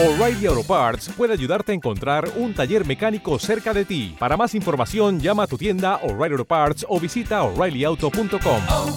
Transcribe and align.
O'Reilly 0.00 0.46
Auto 0.46 0.62
Parts 0.62 1.08
puede 1.16 1.32
ayudarte 1.32 1.72
a 1.72 1.74
encontrar 1.74 2.30
un 2.36 2.54
taller 2.54 2.86
mecánico 2.86 3.36
cerca 3.40 3.74
de 3.74 3.84
ti. 3.84 4.14
Para 4.16 4.36
más 4.36 4.54
información, 4.54 5.18
llama 5.18 5.42
a 5.42 5.46
tu 5.48 5.58
tienda 5.58 5.96
O'Reilly 6.04 6.34
Auto 6.34 6.44
Parts 6.44 6.86
o 6.88 7.00
visita 7.00 7.42
oreillyauto.com. 7.42 8.62
oh, 8.68 8.96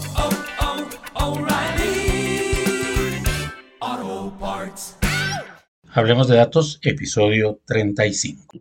oh, 3.81 4.31
Parts. 4.39 4.97
Hablemos 5.91 6.27
de 6.27 6.35
datos, 6.35 6.79
episodio 6.83 7.60
35. 7.65 8.60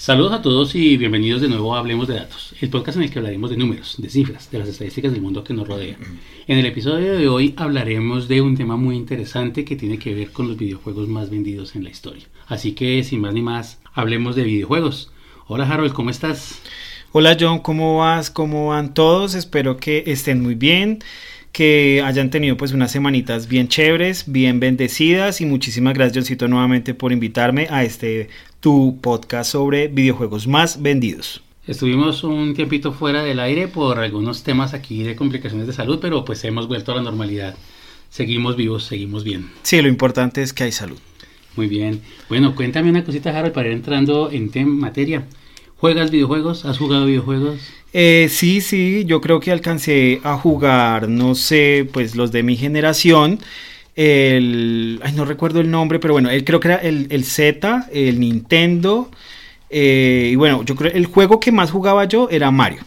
Saludos 0.00 0.32
a 0.32 0.40
todos 0.40 0.74
y 0.76 0.96
bienvenidos 0.96 1.42
de 1.42 1.48
nuevo 1.48 1.74
a 1.74 1.78
Hablemos 1.78 2.08
de 2.08 2.14
Datos, 2.14 2.54
el 2.62 2.70
podcast 2.70 2.96
en 2.96 3.02
el 3.02 3.10
que 3.10 3.18
hablaremos 3.18 3.50
de 3.50 3.58
números, 3.58 3.96
de 3.98 4.08
cifras, 4.08 4.50
de 4.50 4.58
las 4.58 4.68
estadísticas 4.68 5.12
del 5.12 5.20
mundo 5.20 5.44
que 5.44 5.52
nos 5.52 5.68
rodea. 5.68 5.98
En 6.46 6.56
el 6.56 6.64
episodio 6.64 7.18
de 7.18 7.28
hoy 7.28 7.52
hablaremos 7.58 8.26
de 8.26 8.40
un 8.40 8.56
tema 8.56 8.78
muy 8.78 8.96
interesante 8.96 9.62
que 9.62 9.76
tiene 9.76 9.98
que 9.98 10.14
ver 10.14 10.32
con 10.32 10.48
los 10.48 10.56
videojuegos 10.56 11.06
más 11.06 11.28
vendidos 11.28 11.76
en 11.76 11.84
la 11.84 11.90
historia. 11.90 12.24
Así 12.46 12.72
que, 12.72 13.04
sin 13.04 13.20
más 13.20 13.34
ni 13.34 13.42
más, 13.42 13.78
hablemos 13.92 14.36
de 14.36 14.44
videojuegos. 14.44 15.12
Hola 15.46 15.68
Harold, 15.68 15.92
¿cómo 15.92 16.08
estás? 16.08 16.62
Hola 17.12 17.36
John, 17.38 17.58
¿cómo 17.58 17.98
vas? 17.98 18.30
¿Cómo 18.30 18.68
van 18.68 18.94
todos? 18.94 19.34
Espero 19.34 19.76
que 19.76 20.04
estén 20.06 20.40
muy 20.40 20.54
bien, 20.54 21.00
que 21.52 22.02
hayan 22.04 22.30
tenido 22.30 22.56
pues 22.56 22.72
unas 22.72 22.92
semanitas 22.92 23.48
bien 23.48 23.68
chéveres, 23.68 24.30
bien 24.30 24.60
bendecidas 24.60 25.40
y 25.40 25.46
muchísimas 25.46 25.94
gracias 25.94 26.16
Johncito 26.16 26.48
nuevamente 26.48 26.94
por 26.94 27.12
invitarme 27.12 27.66
a 27.70 27.84
este 27.84 28.28
tu 28.60 28.98
podcast 29.00 29.50
sobre 29.50 29.88
videojuegos 29.88 30.46
más 30.46 30.80
vendidos. 30.82 31.42
Estuvimos 31.66 32.24
un 32.24 32.54
tiempito 32.54 32.92
fuera 32.92 33.22
del 33.22 33.38
aire 33.38 33.68
por 33.68 33.98
algunos 33.98 34.42
temas 34.42 34.74
aquí 34.74 35.02
de 35.02 35.16
complicaciones 35.16 35.66
de 35.66 35.72
salud, 35.72 35.98
pero 36.00 36.24
pues 36.24 36.42
hemos 36.44 36.68
vuelto 36.68 36.92
a 36.92 36.96
la 36.96 37.02
normalidad. 37.02 37.54
Seguimos 38.08 38.56
vivos, 38.56 38.84
seguimos 38.84 39.24
bien. 39.24 39.50
Sí, 39.62 39.80
lo 39.80 39.88
importante 39.88 40.42
es 40.42 40.52
que 40.52 40.64
hay 40.64 40.72
salud. 40.72 40.98
Muy 41.56 41.68
bien. 41.68 42.00
Bueno, 42.28 42.54
cuéntame 42.54 42.90
una 42.90 43.04
cosita, 43.04 43.36
Harold, 43.36 43.52
para 43.52 43.68
ir 43.68 43.74
entrando 43.74 44.30
en 44.32 44.68
materia. 44.78 45.26
¿Juegas 45.76 46.10
videojuegos? 46.10 46.64
¿Has 46.64 46.78
jugado 46.78 47.06
videojuegos? 47.06 47.58
Eh, 47.92 48.28
sí, 48.30 48.60
sí, 48.60 49.04
yo 49.06 49.20
creo 49.20 49.40
que 49.40 49.50
alcancé 49.50 50.20
a 50.22 50.36
jugar, 50.36 51.08
no 51.08 51.34
sé, 51.34 51.88
pues 51.92 52.14
los 52.14 52.30
de 52.32 52.42
mi 52.42 52.56
generación. 52.56 53.40
El, 53.96 55.00
ay, 55.02 55.12
no 55.14 55.24
recuerdo 55.24 55.60
el 55.60 55.70
nombre, 55.70 55.98
pero 55.98 56.14
bueno, 56.14 56.30
él 56.30 56.44
creo 56.44 56.60
que 56.60 56.68
era 56.68 56.76
el, 56.76 57.08
el 57.10 57.24
Z, 57.24 57.88
el 57.92 58.20
Nintendo. 58.20 59.10
eh, 59.70 60.30
y 60.32 60.36
bueno, 60.36 60.64
yo 60.64 60.76
creo 60.76 60.92
el 60.92 61.06
juego 61.06 61.40
que 61.40 61.52
más 61.52 61.70
jugaba 61.70 62.04
yo 62.06 62.28
era 62.30 62.50
Mario. 62.50 62.82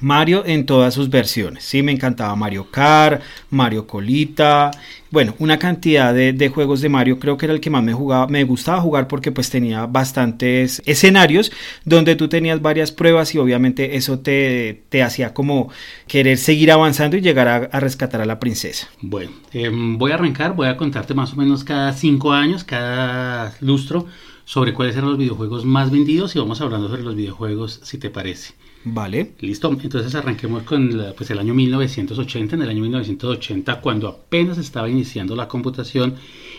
Mario 0.00 0.44
en 0.46 0.66
todas 0.66 0.94
sus 0.94 1.10
versiones. 1.10 1.64
Sí, 1.64 1.82
me 1.82 1.92
encantaba 1.92 2.34
Mario 2.36 2.70
Kart, 2.70 3.22
Mario 3.50 3.86
Colita. 3.86 4.70
Bueno, 5.10 5.34
una 5.38 5.58
cantidad 5.58 6.12
de, 6.12 6.48
juegos 6.48 6.80
de 6.80 6.88
Mario. 6.88 7.20
Creo 7.20 7.36
que 7.36 7.46
era 7.46 7.54
el 7.54 7.60
que 7.60 7.70
más 7.70 7.84
me 7.84 7.92
jugaba, 7.92 8.26
me 8.26 8.42
gustaba 8.42 8.80
jugar 8.80 9.06
porque 9.06 9.30
pues 9.30 9.48
tenía 9.48 9.86
bastantes 9.86 10.82
escenarios 10.86 11.52
donde 11.84 12.16
tú 12.16 12.28
tenías 12.28 12.60
varias 12.60 12.90
pruebas 12.90 13.34
y 13.34 13.38
obviamente 13.38 13.96
eso 13.96 14.18
te, 14.18 14.82
hacía 15.04 15.32
como 15.32 15.70
querer 16.08 16.38
seguir 16.38 16.72
avanzando 16.72 17.16
y 17.16 17.20
llegar 17.20 17.46
a, 17.46 17.56
a 17.56 17.80
rescatar 17.80 18.20
a 18.20 18.26
la 18.26 18.40
princesa. 18.40 18.88
Bueno, 19.00 19.30
em, 19.52 19.96
voy 19.98 20.10
a 20.10 20.14
arrancar, 20.14 20.54
voy 20.56 20.66
a 20.66 20.76
contarte 20.76 21.14
más 21.14 21.32
o 21.32 21.36
menos 21.36 21.62
cada 21.62 21.92
cinco 21.92 22.32
años, 22.32 22.64
cada 22.64 23.54
lustro, 23.60 24.06
sobre 24.44 24.74
cuáles 24.74 24.96
eran 24.96 25.10
los 25.10 25.18
videojuegos 25.18 25.64
más 25.64 25.90
vendidos 25.90 26.34
y 26.34 26.38
vamos 26.38 26.60
hablando 26.60 26.88
sobre 26.88 27.02
los 27.02 27.14
videojuegos, 27.14 27.80
si 27.82 27.98
te 27.98 28.10
parece. 28.10 28.54
Vale. 28.84 29.32
Listo, 29.40 29.70
entonces 29.82 30.14
arranquemos 30.14 30.64
con 30.64 30.90
pues 31.16 31.30
el 31.30 31.38
año 31.38 31.54
1980. 31.54 32.56
En 32.56 32.62
el 32.62 32.68
año 32.68 32.82
1980, 32.82 33.80
cuando 33.80 34.08
apenas 34.08 34.58
estaba 34.58 34.90
iniciando 34.90 35.34
la 35.34 35.48
computación, 35.48 36.16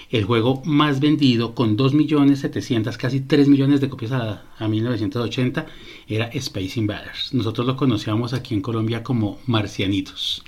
el 0.09 0.24
juego 0.24 0.64
más 0.66 1.00
vendido 1.00 1.53
con 1.53 1.75
2 1.75 1.94
millones 1.94 2.40
700, 2.40 2.97
casi 2.97 3.22
3 3.22 3.47
millones 3.47 3.80
de 3.80 3.90
copias 3.90 4.12
a, 4.12 4.44
a 4.58 4.68
1980 4.68 5.68
era 6.08 6.25
Space 6.28 6.80
Invaders. 6.80 7.34
Nosotros 7.34 7.68
lo 7.68 7.75
conocíamos 7.75 8.34
aquí 8.34 8.56
en 8.56 8.62
Colombia 8.62 9.03
como 9.03 9.40
Marcianitos. 9.46 10.44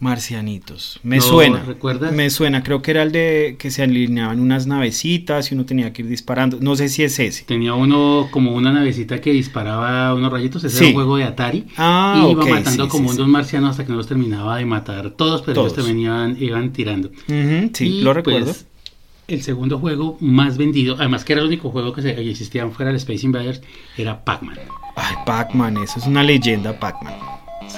Marcianitos. 0.00 0.98
Me 1.02 1.16
¿No 1.16 1.22
suena. 1.22 1.62
recuerdas? 1.62 2.12
Me 2.12 2.30
suena. 2.30 2.62
Creo 2.62 2.82
que 2.82 2.90
era 2.90 3.02
el 3.02 3.12
de 3.12 3.56
que 3.58 3.70
se 3.70 3.82
alineaban 3.82 4.40
unas 4.40 4.66
navecitas 4.66 5.50
y 5.50 5.54
uno 5.54 5.64
tenía 5.66 5.92
que 5.92 6.02
ir 6.02 6.08
disparando. 6.08 6.58
No 6.60 6.74
sé 6.76 6.88
si 6.88 7.02
es 7.04 7.18
ese. 7.18 7.44
Tenía 7.44 7.74
uno 7.74 8.28
como 8.30 8.54
una 8.54 8.72
navecita 8.72 9.20
que 9.20 9.32
disparaba 9.32 10.14
unos 10.14 10.32
rayitos, 10.32 10.64
ese 10.64 10.76
Sí. 10.76 10.84
era 10.84 10.88
un 10.88 10.94
juego 10.94 11.16
de 11.18 11.24
Atari. 11.24 11.66
Ah, 11.76 12.24
y 12.26 12.30
iba 12.32 12.44
matando 12.46 12.84
sí, 12.84 12.90
como 12.90 13.10
sí, 13.10 13.16
unos 13.16 13.28
marcianos 13.28 13.70
hasta 13.72 13.84
que 13.84 13.90
no 13.92 13.96
los 13.98 14.06
terminaba 14.08 14.56
de 14.56 14.64
matar 14.66 15.10
todos, 15.10 15.42
pero 15.42 15.60
ellos 15.62 15.74
también 15.74 15.98
iban, 16.00 16.36
iban 16.42 16.72
tirando. 16.72 17.10
Sí, 17.74 17.86
Y, 17.86 18.00
lo 18.02 18.12
recuerdo. 18.14 18.46
pues, 18.46 18.66
el 19.28 19.42
segundo 19.42 19.78
juego 19.78 20.16
más 20.20 20.56
vendido, 20.56 20.96
además 20.98 21.24
que 21.24 21.34
era 21.34 21.42
el 21.42 21.46
único 21.48 21.70
juego 21.70 21.92
que, 21.92 22.02
se, 22.02 22.14
que 22.16 22.30
existía 22.30 22.66
fuera 22.68 22.88
del 22.90 22.96
Space 22.96 23.24
Invaders, 23.24 23.60
era 23.96 24.24
Pac-Man. 24.24 24.58
Ay, 24.96 25.14
Pac-Man, 25.24 25.76
eso 25.76 25.98
es 26.00 26.06
una 26.06 26.24
leyenda, 26.24 26.78
Pac-Man. 26.80 27.14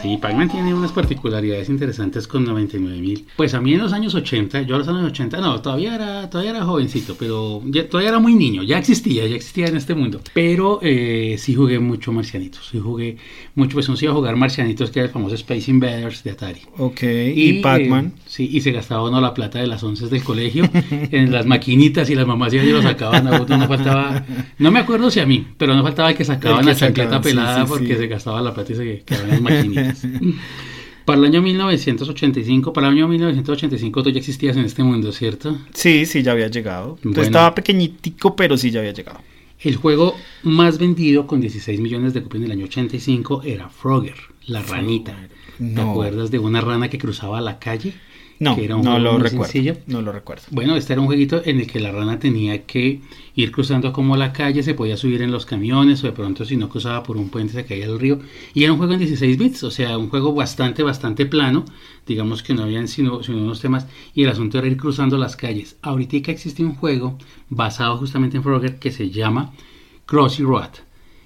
Sí, 0.01 0.17
Pac-Man 0.17 0.49
tiene 0.49 0.75
unas 0.75 0.93
particularidades 0.93 1.69
interesantes 1.69 2.27
con 2.27 2.47
99.000. 2.47 3.25
Pues 3.37 3.55
a 3.55 3.61
mí 3.61 3.75
en 3.75 3.81
los 3.81 3.93
años 3.93 4.15
80, 4.15 4.63
yo 4.63 4.77
a 4.77 4.79
los 4.79 4.89
años 4.89 5.05
80, 5.05 5.39
no, 5.41 5.61
todavía 5.61 5.95
era, 5.95 6.31
todavía 6.31 6.53
era 6.53 6.65
jovencito, 6.65 7.17
pero 7.19 7.61
ya, 7.67 7.89
todavía 7.89 8.11
era 8.11 8.19
muy 8.19 8.35
niño, 8.35 8.63
ya 8.63 8.79
existía, 8.79 9.27
ya 9.27 9.37
existía 9.37 9.67
en 9.67 9.77
este 9.77 9.95
mundo. 9.95 10.21
Pero 10.33 10.79
eh, 10.83 11.37
sí 11.39 11.55
jugué 11.55 11.79
mucho 11.79 12.13
Marcianitos, 12.13 12.69
sí 12.71 12.79
jugué 12.79 13.17
mucho, 13.55 13.75
pues 13.75 13.89
uno 13.89 13.97
se 13.97 14.07
iba 14.07 14.13
a 14.13 14.17
jugar 14.17 14.37
Marcianitos, 14.37 14.91
que 14.91 15.01
era 15.01 15.07
el 15.07 15.13
famoso 15.13 15.35
Space 15.35 15.71
Invaders 15.71 16.25
de 16.25 16.31
Atari. 16.31 16.63
Ok, 16.79 17.03
y, 17.03 17.61
Pac-Man. 17.61 18.13
eh, 18.17 18.21
sí, 18.27 18.49
y 18.53 18.61
se 18.61 18.73
gastaba 18.73 19.09
uno 19.09 19.21
la 19.21 19.35
plata 19.35 19.59
de 19.59 19.67
las 19.67 19.83
once 19.83 20.07
del 20.07 20.25
colegio 20.25 20.69
en 20.91 21.33
las 21.33 21.47
maquinitas 21.47 22.09
y 22.09 22.15
las 22.15 22.27
mamás 22.27 22.53
ya 22.53 22.63
lo 22.63 22.83
sacaban 22.83 23.27
a 23.27 23.41
uno, 23.41 23.59
no 23.59 23.69
faltaba, 23.69 24.25
no 24.59 24.71
me 24.71 24.81
acuerdo 24.81 25.11
si 25.11 25.21
a 25.21 25.27
mí, 25.27 25.47
pero 25.57 25.75
no 25.75 25.83
faltaba 25.83 26.15
que 26.15 26.25
sacaban 26.25 26.61
que 26.61 26.67
la 26.67 26.75
chancleta 26.75 27.17
sí, 27.19 27.23
pelada 27.23 27.63
sí, 27.63 27.69
porque 27.69 27.95
sí. 27.95 27.97
se 27.97 28.07
gastaba 28.07 28.41
la 28.41 28.55
plata 28.55 28.73
y 28.73 28.77
se 28.77 29.03
quedaban 29.05 29.29
las 29.29 29.41
maquinitas. 29.41 29.82
Para 31.05 31.19
el 31.19 31.25
año 31.25 31.43
1985, 31.43 32.73
para 32.73 32.87
el 32.87 32.95
año 32.95 33.09
1985 33.09 34.03
tú 34.05 34.11
ya 34.11 34.19
existías 34.19 34.57
en 34.57 34.65
este 34.65 34.85
mundo, 34.85 35.11
¿cierto? 35.11 35.59
Sí, 35.75 36.07
sí, 36.07 36.23
ya 36.23 36.31
había 36.31 36.47
llegado. 36.47 36.97
Entonces 36.99 37.27
estaba 37.27 37.55
pequeñitico, 37.57 38.37
pero 38.37 38.57
sí 38.57 38.71
ya 38.71 38.81
había 38.81 38.93
llegado. 38.93 39.19
El 39.59 39.77
juego 39.77 40.15
más 40.45 40.79
vendido 40.79 41.27
con 41.27 41.41
16 41.41 41.81
millones 41.81 42.15
de 42.15 42.23
copias 42.23 42.43
en 42.43 42.47
el 42.47 42.53
año 42.53 42.65
85 42.67 43.43
era 43.45 43.69
Frogger, 43.69 44.15
la 44.47 44.63
ranita. 44.63 45.29
¿Te 45.59 45.81
acuerdas 45.81 46.31
de 46.31 46.39
una 46.39 46.61
rana 46.61 46.89
que 46.89 46.99
cruzaba 46.99 47.41
la 47.41 47.59
calle? 47.59 47.95
No, 48.39 48.57
Que 48.57 48.65
era 48.65 48.77
un 48.77 48.83
no 48.83 48.93
juego 48.93 49.05
lo 49.05 49.13
muy 49.13 49.23
recuerdo. 49.23 49.45
sencillo. 49.53 49.77
No 49.87 50.03
lo 50.03 50.13
recuerdo. 50.13 50.43
Bueno, 50.51 50.75
este 50.77 50.93
era 50.95 51.01
un 51.01 51.07
jueguito 51.07 51.43
en 51.45 51.61
el 51.61 51.67
que 51.67 51.79
la 51.81 51.93
rana 51.93 52.19
tenía 52.19 52.63
que 52.67 53.01
ir 53.35 53.53
cruzando 53.53 53.93
como 53.93 54.17
la 54.17 54.33
calle, 54.33 54.63
se 54.63 54.75
podía 54.75 54.97
subir 54.97 55.23
en 55.23 55.31
los 55.31 55.47
camiones 55.47 56.03
o 56.03 56.07
de 56.09 56.13
pronto 56.13 56.45
si 56.45 56.57
no 56.57 56.69
cruzaba 56.69 57.03
por 57.03 57.17
un 57.17 57.29
puente 57.31 57.53
se 57.53 57.65
caía 57.65 57.87
al 57.87 57.99
río. 58.01 58.19
Y 58.55 58.65
era 58.65 58.73
un 58.73 58.79
juego 58.79 58.95
en 58.95 58.99
16 58.99 59.39
bits, 59.39 59.63
o 59.65 59.71
sea, 59.71 59.97
un 59.97 60.09
juego 60.09 60.35
bastante, 60.35 60.83
bastante 60.83 61.25
plano. 61.27 61.65
Digamos 62.07 62.43
que 62.43 62.53
no 62.55 62.65
habían 62.65 62.89
sino, 62.89 63.23
sino 63.23 63.39
unos 63.39 63.61
temas 63.61 63.87
y 64.15 64.25
el 64.25 64.29
asunto 64.31 64.59
era 64.59 64.67
ir 64.67 64.77
cruzando 64.77 65.17
las 65.19 65.37
calles. 65.37 65.77
Ahorita 65.83 66.31
existe 66.31 66.65
un 66.65 66.75
juego 66.75 67.19
basado 67.49 67.97
justamente 67.99 68.37
en 68.37 68.43
Frogger 68.43 68.79
que 68.79 68.91
se 68.91 69.11
llama 69.11 69.53
Crossy 70.07 70.43
Road, 70.43 70.71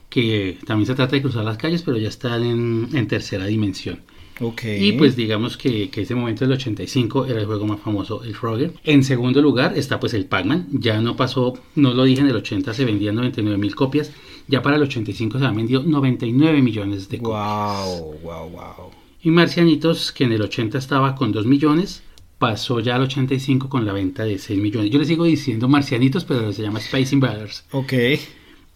que 0.08 0.58
también 0.66 0.86
se 0.86 0.94
trata 0.94 1.16
de 1.16 1.22
cruzar 1.22 1.44
las 1.44 1.56
calles, 1.56 1.82
pero 1.82 1.96
ya 1.96 2.08
está 2.08 2.36
en, 2.36 2.88
en 2.92 3.08
tercera 3.08 3.46
dimensión. 3.46 4.00
Y 4.38 4.92
pues 4.92 5.16
digamos 5.16 5.56
que, 5.56 5.88
que 5.88 6.02
ese 6.02 6.14
momento 6.14 6.44
del 6.44 6.52
85 6.52 7.26
era 7.26 7.40
el 7.40 7.46
juego 7.46 7.66
más 7.66 7.80
famoso, 7.80 8.22
el 8.22 8.34
Frogger. 8.34 8.74
En 8.84 9.02
segundo 9.02 9.40
lugar 9.40 9.76
está 9.76 9.98
pues 9.98 10.14
el 10.14 10.26
Pac-Man. 10.26 10.68
Ya 10.72 11.00
no 11.00 11.16
pasó, 11.16 11.54
no 11.74 11.94
lo 11.94 12.04
dije, 12.04 12.20
en 12.20 12.28
el 12.28 12.36
80 12.36 12.74
se 12.74 12.84
vendían 12.84 13.14
99 13.14 13.58
mil 13.58 13.74
copias. 13.74 14.12
Ya 14.48 14.62
para 14.62 14.76
el 14.76 14.82
85 14.82 15.38
se 15.38 15.44
han 15.44 15.56
vendido 15.56 15.82
99 15.82 16.62
millones 16.62 17.08
de 17.08 17.18
copias. 17.18 18.00
Wow, 18.00 18.14
wow, 18.22 18.50
wow. 18.50 18.90
Y 19.22 19.30
Marcianitos, 19.30 20.12
que 20.12 20.24
en 20.24 20.32
el 20.32 20.42
80 20.42 20.78
estaba 20.78 21.14
con 21.14 21.32
2 21.32 21.46
millones, 21.46 22.02
pasó 22.38 22.80
ya 22.80 22.96
al 22.96 23.02
85 23.02 23.68
con 23.68 23.84
la 23.86 23.92
venta 23.92 24.24
de 24.24 24.38
6 24.38 24.60
millones. 24.60 24.90
Yo 24.90 24.98
le 24.98 25.04
sigo 25.04 25.24
diciendo 25.24 25.68
Marcianitos, 25.68 26.24
pero 26.24 26.52
se 26.52 26.62
llama 26.62 26.78
Space 26.78 27.14
Invaders. 27.14 27.64
Ok. 27.72 27.92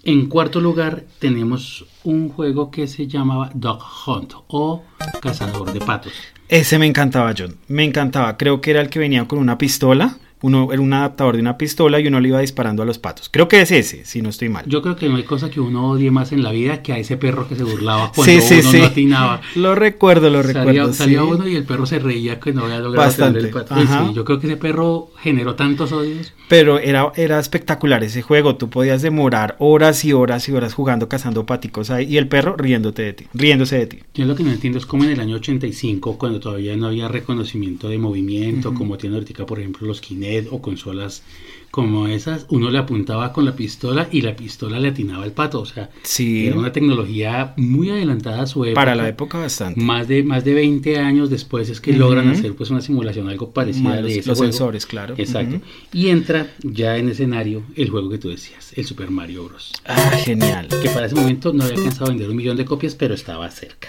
En 0.02 0.26
cuarto 0.29 0.61
lugar 0.61 1.05
tenemos 1.19 1.85
un 2.05 2.31
juego 2.31 2.70
que 2.70 2.87
se 2.87 3.06
llamaba 3.06 3.50
Dog 3.55 3.82
Hunt 4.06 4.32
o 4.49 4.82
Cazador 5.20 5.73
de 5.73 5.81
Patos. 5.81 6.12
Ese 6.49 6.79
me 6.79 6.87
encantaba, 6.87 7.35
John. 7.37 7.56
Me 7.69 7.85
encantaba. 7.85 8.37
Creo 8.37 8.61
que 8.61 8.70
era 8.70 8.81
el 8.81 8.88
que 8.88 8.99
venía 8.99 9.26
con 9.29 9.38
una 9.38 9.58
pistola. 9.58 10.17
Uno 10.43 10.73
era 10.73 10.81
un 10.81 10.91
adaptador 10.94 11.35
de 11.35 11.43
una 11.43 11.58
pistola 11.58 12.00
y 12.00 12.06
uno 12.06 12.19
le 12.19 12.29
iba 12.29 12.41
disparando 12.41 12.82
a 12.82 12.87
los 12.87 12.99
patos. 12.99 13.29
Creo 13.31 13.47
que 13.47 13.61
es 13.61 13.70
ese, 13.70 14.06
si 14.06 14.23
no 14.23 14.31
estoy 14.31 14.49
mal. 14.49 14.64
Yo 14.67 14.81
creo 14.81 14.97
que 14.97 15.06
no 15.11 15.17
hay 15.17 15.25
cosa 15.25 15.50
que 15.50 15.61
uno 15.61 15.91
odie 15.91 16.11
más 16.11 16.32
en 16.32 16.43
la 16.43 16.50
vida 16.50 16.82
que 16.82 16.94
a 16.94 16.99
ese 16.99 17.19
perro 17.19 17.46
que 17.46 17.56
se 17.56 17.62
burlaba 17.62 18.11
cuando 18.11 18.32
sí, 18.32 18.41
sí, 18.41 18.61
uno 18.61 18.70
sí. 18.70 18.79
no 18.79 18.85
atinaba. 18.87 19.43
Lo 19.55 19.75
recuerdo, 19.75 20.31
lo 20.31 20.43
Salía, 20.43 20.64
recuerdo. 20.64 20.93
salía 20.94 21.25
uno 21.25 21.46
y 21.46 21.56
el 21.56 21.64
perro 21.64 21.85
se 21.85 21.99
reía 21.99 22.41
que 22.41 22.55
no 22.55 22.64
había 22.64 22.79
logrado 22.79 23.06
Bastante, 23.06 23.41
el 23.41 23.50
pato. 23.50 23.75
Ajá. 23.75 24.11
yo 24.14 24.25
creo 24.25 24.41
que 24.41 24.46
ese 24.46 24.56
perro 24.56 25.11
generó 25.19 25.56
tantos 25.56 25.93
odios. 25.93 26.32
Pero 26.50 26.81
era, 26.81 27.12
era 27.14 27.38
espectacular 27.38 28.02
ese 28.02 28.23
juego. 28.23 28.56
Tú 28.56 28.70
podías 28.70 29.02
demorar 29.02 29.55
horas 29.61 30.05
y 30.05 30.12
horas 30.12 30.49
y 30.49 30.52
horas 30.52 30.75
jugando, 30.75 31.08
cazando 31.08 31.47
paticos 31.47 31.91
ahí. 31.91 32.12
Y 32.12 32.17
el 32.17 32.26
perro 32.26 32.56
riéndote 32.56 33.02
de 33.02 33.12
ti, 33.12 33.26
riéndose 33.32 33.79
de 33.79 33.87
ti. 33.87 33.99
Yo 34.14 34.25
lo 34.25 34.35
que 34.35 34.43
no 34.43 34.50
entiendo 34.50 34.81
es 34.81 34.85
cómo 34.85 35.05
en 35.05 35.11
el 35.11 35.20
año 35.20 35.37
85, 35.37 36.19
cuando 36.19 36.41
todavía 36.41 36.76
no 36.76 36.88
había 36.88 37.06
reconocimiento 37.06 37.88
de 37.88 37.99
movimiento, 37.99 38.75
como 38.75 38.99
tiene 38.99 39.14
ahorita, 39.14 39.47
por 39.47 39.61
ejemplo, 39.61 39.87
los 39.87 40.00
Kinect 40.00 40.49
o 40.50 40.61
consolas 40.61 41.23
como 41.70 42.08
esas, 42.08 42.46
uno 42.49 42.69
le 42.70 42.78
apuntaba 42.78 43.32
con 43.32 43.44
la 43.44 43.55
pistola 43.55 44.08
y 44.11 44.22
la 44.22 44.34
pistola 44.34 44.81
le 44.81 44.88
atinaba 44.88 45.25
el 45.25 45.32
pato. 45.32 45.61
O 45.61 45.67
sea, 45.67 45.90
Sí. 46.02 46.46
era 46.49 46.58
una 46.58 46.72
tecnología 46.72 47.55
muy 47.56 47.90
adelantada 47.90 48.43
a 48.43 48.46
su 48.46 48.64
época. 48.64 48.75
Para 48.81 48.94
la 48.96 49.08
época 49.08 49.38
bastante. 49.38 49.81
Más 49.81 50.08
de, 50.08 50.22
más 50.25 50.44
de 50.44 50.55
20 50.55 50.99
años 50.99 51.31
después 51.31 51.69
es 51.69 51.81
que 51.81 51.93
logran 51.93 52.28
hacer 52.28 52.55
pues 52.55 52.70
una 52.70 52.81
simulación 52.81 53.28
algo 53.28 53.50
parecida 53.52 53.96
de 53.96 54.02
los, 54.02 54.11
ese 54.12 54.28
los 54.28 54.38
juego. 54.38 54.52
sensores, 54.52 54.87
claro. 54.87 55.14
Exacto. 55.17 55.61
Y 55.93 56.08
entra 56.08 56.49
ya 56.62 56.96
en 56.96 57.08
escenario 57.08 57.62
el 57.76 57.88
juego 57.90 58.11
que 58.11 58.19
tú 58.19 58.31
decías, 58.31 58.72
el 58.76 58.84
Super 58.84 59.11
Mario 59.11 59.44
Bros. 59.44 59.72
Ah, 59.87 60.11
genial. 60.25 60.67
Que 60.82 60.88
para 60.90 61.06
ese 61.06 61.14
momento 61.14 61.52
no 61.52 61.62
había 61.64 61.76
alcanzado 61.76 62.06
a 62.06 62.08
vender 62.11 62.31
un 62.31 62.37
millón 62.37 62.56
de 62.56 62.64
copias, 62.64 62.94
pero 62.96 63.14
estaba 63.14 63.49
cerca. 63.50 63.88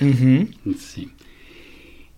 Sí. 0.78 1.10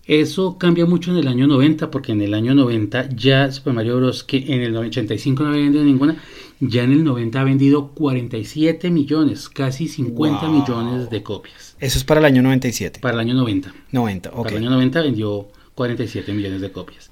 Eso 0.06 0.58
cambia 0.58 0.84
mucho 0.84 1.10
en 1.12 1.16
el 1.16 1.28
año 1.28 1.46
90, 1.46 1.90
porque 1.90 2.12
en 2.12 2.20
el 2.20 2.34
año 2.34 2.54
90 2.54 3.08
ya 3.16 3.50
Super 3.50 3.72
Mario 3.72 3.96
Bros. 3.96 4.22
que 4.22 4.36
en 4.36 4.60
el 4.60 4.76
85 4.76 5.42
no 5.42 5.48
había 5.50 5.62
vendido 5.62 5.82
ninguna, 5.84 6.16
ya 6.60 6.82
en 6.84 6.92
el 6.92 7.04
90 7.04 7.40
ha 7.40 7.44
vendido 7.44 7.88
47 7.94 8.90
millones, 8.90 9.48
casi 9.48 9.88
50 9.88 10.46
Wow. 10.46 10.60
millones 10.60 11.10
de 11.10 11.22
copias. 11.22 11.76
Eso 11.80 11.98
es 11.98 12.04
para 12.04 12.20
el 12.20 12.26
año 12.26 12.42
97. 12.42 13.00
Para 13.00 13.14
el 13.14 13.20
año 13.20 13.34
90. 13.34 13.74
90, 13.92 14.30
ok. 14.30 14.42
Para 14.44 14.50
el 14.56 14.62
año 14.62 14.70
90 14.70 15.00
vendió 15.02 15.48
47 15.74 16.32
millones 16.34 16.60
de 16.60 16.70
copias. 16.70 17.10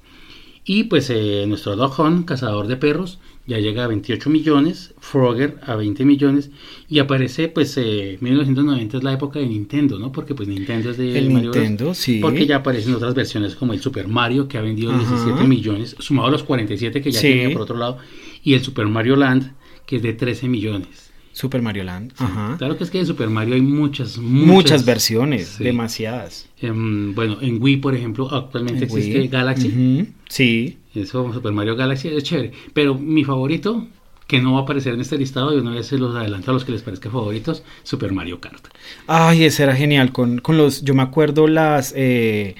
Y 0.65 0.83
pues 0.85 1.09
eh, 1.09 1.45
nuestro 1.47 1.75
Dog 1.75 1.99
Hunt, 1.99 2.25
cazador 2.25 2.67
de 2.67 2.77
perros, 2.77 3.19
ya 3.45 3.59
llega 3.59 3.83
a 3.83 3.87
28 3.87 4.29
millones, 4.29 4.93
Frogger 4.99 5.57
a 5.63 5.75
20 5.75 6.05
millones 6.05 6.49
y 6.87 6.99
aparece 6.99 7.49
pues 7.49 7.75
eh, 7.77 8.17
1990 8.21 8.97
es 8.97 9.03
la 9.03 9.13
época 9.13 9.39
de 9.39 9.47
Nintendo, 9.47 9.99
¿no? 9.99 10.11
Porque 10.11 10.33
pues 10.33 10.47
Nintendo 10.47 10.91
es 10.91 10.97
de 10.97 11.17
El 11.19 11.29
Mario 11.29 11.51
Bros. 11.51 11.61
Nintendo, 11.63 11.93
sí. 11.93 12.19
Porque 12.21 12.45
ya 12.45 12.57
aparecen 12.57 12.93
otras 12.95 13.13
versiones 13.15 13.55
como 13.55 13.73
el 13.73 13.81
Super 13.81 14.07
Mario 14.07 14.47
que 14.47 14.57
ha 14.57 14.61
vendido 14.61 14.91
Ajá. 14.93 14.99
17 14.99 15.47
millones, 15.47 15.95
sumado 15.99 16.29
a 16.29 16.31
los 16.31 16.43
47 16.43 17.01
que 17.01 17.11
ya 17.11 17.19
Sí. 17.19 17.27
tenía 17.27 17.51
por 17.53 17.63
otro 17.63 17.77
lado, 17.77 17.97
y 18.43 18.53
el 18.53 18.61
Super 18.61 18.87
Mario 18.87 19.15
Land 19.17 19.51
que 19.85 19.97
es 19.97 20.01
de 20.01 20.13
13 20.13 20.47
millones. 20.47 21.11
Super 21.33 21.61
Mario 21.63 21.83
Land. 21.83 22.13
Ajá. 22.17 22.55
Claro 22.59 22.77
que 22.77 22.83
es 22.83 22.91
que 22.91 22.99
de 22.99 23.05
Super 23.07 23.27
Mario 23.27 23.55
hay 23.55 23.61
muchas, 23.61 24.19
muchas, 24.19 24.47
Muchas, 24.53 24.85
versiones, 24.85 25.47
Sí. 25.57 25.63
demasiadas. 25.63 26.47
Em, 26.61 27.13
bueno, 27.15 27.39
en 27.41 27.61
Wii, 27.61 27.77
por 27.77 27.95
ejemplo, 27.95 28.31
actualmente 28.31 28.85
En 28.85 28.89
existe 28.91 29.17
Wii. 29.19 29.27
Galaxy. 29.29 29.67
Ujú, 29.67 30.07
Sí. 30.29 30.77
Eso, 30.95 31.31
Super 31.33 31.51
Mario 31.53 31.75
Galaxy 31.75 32.09
es 32.09 32.23
chévere. 32.23 32.51
Pero 32.73 32.95
mi 32.95 33.23
favorito, 33.23 33.85
que 34.27 34.39
no 34.39 34.53
va 34.53 34.59
a 34.59 34.61
aparecer 34.63 34.93
en 34.93 35.01
este 35.01 35.17
listado, 35.17 35.53
y 35.55 35.59
una 35.59 35.71
vez 35.71 35.87
se 35.87 35.97
los 35.97 36.15
adelanto 36.15 36.51
a 36.51 36.53
los 36.53 36.63
que 36.65 36.71
les 36.71 36.81
parezca 36.81 37.09
favoritos, 37.09 37.63
Super 37.83 38.11
Mario 38.13 38.39
Kart. 38.39 38.67
Ay, 39.07 39.43
ese 39.45 39.63
era 39.63 39.75
genial. 39.75 40.11
Con, 40.11 40.39
con 40.39 40.57
los, 40.57 40.83
yo 40.83 40.93
me 40.93 41.01
acuerdo 41.01 41.47
las, 41.47 41.93
eh, 41.95 42.55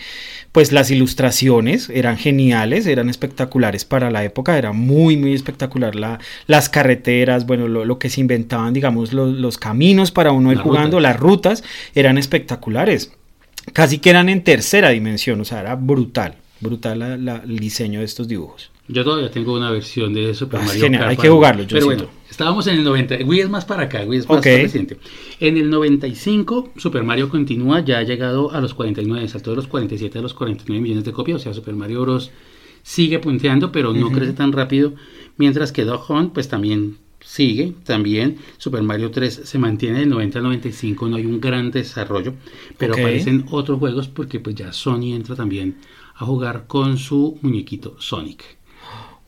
pues 0.51 0.71
las 0.71 0.91
ilustraciones 0.91 1.89
eran 1.89 2.17
geniales, 2.17 2.85
eran 2.85 3.09
espectaculares 3.09 3.85
para 3.85 4.11
la 4.11 4.23
época. 4.23 4.57
Era 4.57 4.71
muy, 4.73 5.15
muy 5.15 5.33
espectacular 5.33 5.95
la, 5.95 6.19
las 6.47 6.69
carreteras, 6.69 7.45
bueno, 7.45 7.67
lo, 7.67 7.85
lo 7.85 7.97
que 7.99 8.09
se 8.09 8.19
inventaban, 8.21 8.73
digamos, 8.73 9.13
los, 9.13 9.33
los 9.33 9.57
caminos 9.57 10.11
para 10.11 10.31
uno 10.31 10.51
ir 10.51 10.57
Las 10.57 10.63
jugando, 10.63 10.97
rutas. 10.97 11.03
las 11.11 11.19
rutas 11.19 11.63
eran 11.95 12.17
espectaculares. 12.17 13.13
Casi 13.71 13.99
que 13.99 14.09
eran 14.09 14.27
en 14.27 14.43
tercera 14.43 14.89
dimensión, 14.89 15.39
o 15.39 15.45
sea, 15.45 15.61
era 15.61 15.75
brutal, 15.75 16.35
brutal 16.63 16.97
la- 16.99 17.17
la- 17.17 17.37
el 17.45 17.59
diseño 17.59 17.99
de 17.99 18.05
estos 18.05 18.27
dibujos. 18.27 18.71
Yo 18.87 19.03
todavía 19.05 19.31
tengo 19.31 19.53
una 19.53 19.71
versión 19.71 20.13
de 20.13 20.33
Super 20.33 20.59
Ah, 20.61 20.65
Mario 20.65 20.81
genial, 20.81 21.01
Kart. 21.01 21.11
hay 21.11 21.17
que 21.17 21.29
jugarlo, 21.29 21.61
Wii. 21.61 21.69
Pero 21.71 21.85
bueno, 21.85 22.05
estábamos 22.29 22.67
en 22.67 22.75
el 22.77 22.83
90. 22.83 23.15
Wii 23.23 23.39
es 23.41 23.49
más 23.49 23.63
para 23.65 23.83
acá, 23.83 24.03
Wii 24.05 24.19
es 24.19 24.27
más 24.27 24.39
Ok. 24.39 24.45
reciente. 24.45 24.97
En 25.39 25.55
el 25.57 25.69
95, 25.69 26.71
Super 26.75 27.03
Mario 27.03 27.29
continúa, 27.29 27.79
ya 27.79 27.99
ha 27.99 28.03
llegado 28.03 28.51
a 28.51 28.59
los 28.59 28.73
49, 28.73 29.27
saltó 29.29 29.51
de 29.51 29.55
los 29.57 29.67
47 29.67 30.19
a 30.19 30.21
los 30.21 30.33
49 30.33 30.81
millones 30.81 31.05
de 31.05 31.13
copias. 31.13 31.39
O 31.39 31.43
sea, 31.43 31.53
Super 31.53 31.75
Mario 31.75 32.01
Bros. 32.01 32.31
sigue 32.85 33.19
punteando, 33.19 33.71
pero 33.71 33.93
no 33.93 34.11
crece 34.11 34.33
tan 34.33 34.51
rápido. 34.51 34.93
Mientras 35.37 35.71
que 35.71 35.85
Dog 35.85 36.03
Hunt, 36.11 36.33
pues 36.33 36.49
también 36.49 36.97
sigue, 37.23 37.73
también. 37.85 38.35
Super 38.57 38.83
Mario 38.83 39.09
3 39.11 39.33
se 39.45 39.57
mantiene 39.57 39.99
del 39.99 40.09
90 40.09 40.39
al 40.39 40.43
95, 40.43 41.07
no 41.07 41.15
hay 41.15 41.25
un 41.25 41.39
gran 41.39 41.71
desarrollo, 41.71 42.33
pero 42.77 42.91
Ok. 42.93 42.99
aparecen 42.99 43.45
otros 43.51 43.79
juegos 43.79 44.09
porque 44.09 44.41
pues 44.41 44.55
ya 44.55 44.73
Sony 44.73 45.13
entra 45.15 45.33
también 45.37 45.77
a 46.15 46.25
jugar 46.25 46.65
con 46.67 46.97
su 46.97 47.37
muñequito 47.41 47.95
Sonic. 47.99 48.43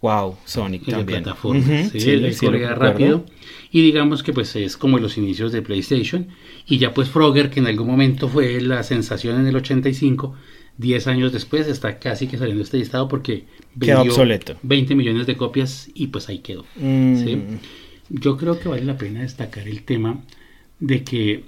Wow, 0.02 0.38
Sonic 0.46 0.86
de 0.86 0.92
también. 0.92 1.24
plataforma, 1.24 1.62
Ujú, 1.62 1.90
sí, 1.92 2.00
sí, 2.00 2.10
él 2.12 2.34
sí 2.34 2.46
corría 2.46 2.76
rápido. 2.76 3.26
Y 3.72 3.82
digamos 3.82 4.22
que 4.24 4.34
pues 4.34 4.56
es 4.56 4.78
como 4.78 5.00
los 5.00 5.18
inicios 5.18 5.52
de 5.52 5.62
PlayStation. 5.62 6.28
Y 6.68 6.78
ya 6.78 6.94
pues 6.94 7.10
Frogger, 7.10 7.50
que 7.50 7.60
en 7.60 7.68
algún 7.68 7.88
momento 7.88 8.30
fue 8.30 8.62
la 8.62 8.84
sensación 8.84 9.40
en 9.40 9.48
el 9.48 9.56
85, 9.56 10.36
10 10.78 11.08
años 11.08 11.32
después 11.34 11.68
está 11.68 12.00
casi 12.00 12.28
que 12.28 12.38
saliendo 12.38 12.64
este 12.64 12.78
listado 12.78 13.08
porque 13.08 13.46
Queda 13.80 14.02
obsoleto. 14.02 14.58
20 14.62 14.94
millones 14.96 15.26
de 15.26 15.38
copias 15.38 15.90
y 15.94 16.08
pues 16.08 16.30
ahí 16.30 16.40
quedó. 16.40 16.66
Mm. 16.76 17.56
Yo 18.10 18.38
creo 18.38 18.60
que 18.60 18.70
vale 18.70 18.84
la 18.84 18.98
pena 18.98 19.22
destacar 19.22 19.68
el 19.68 19.84
tema 19.84 20.22
de 20.80 21.04
que, 21.04 21.46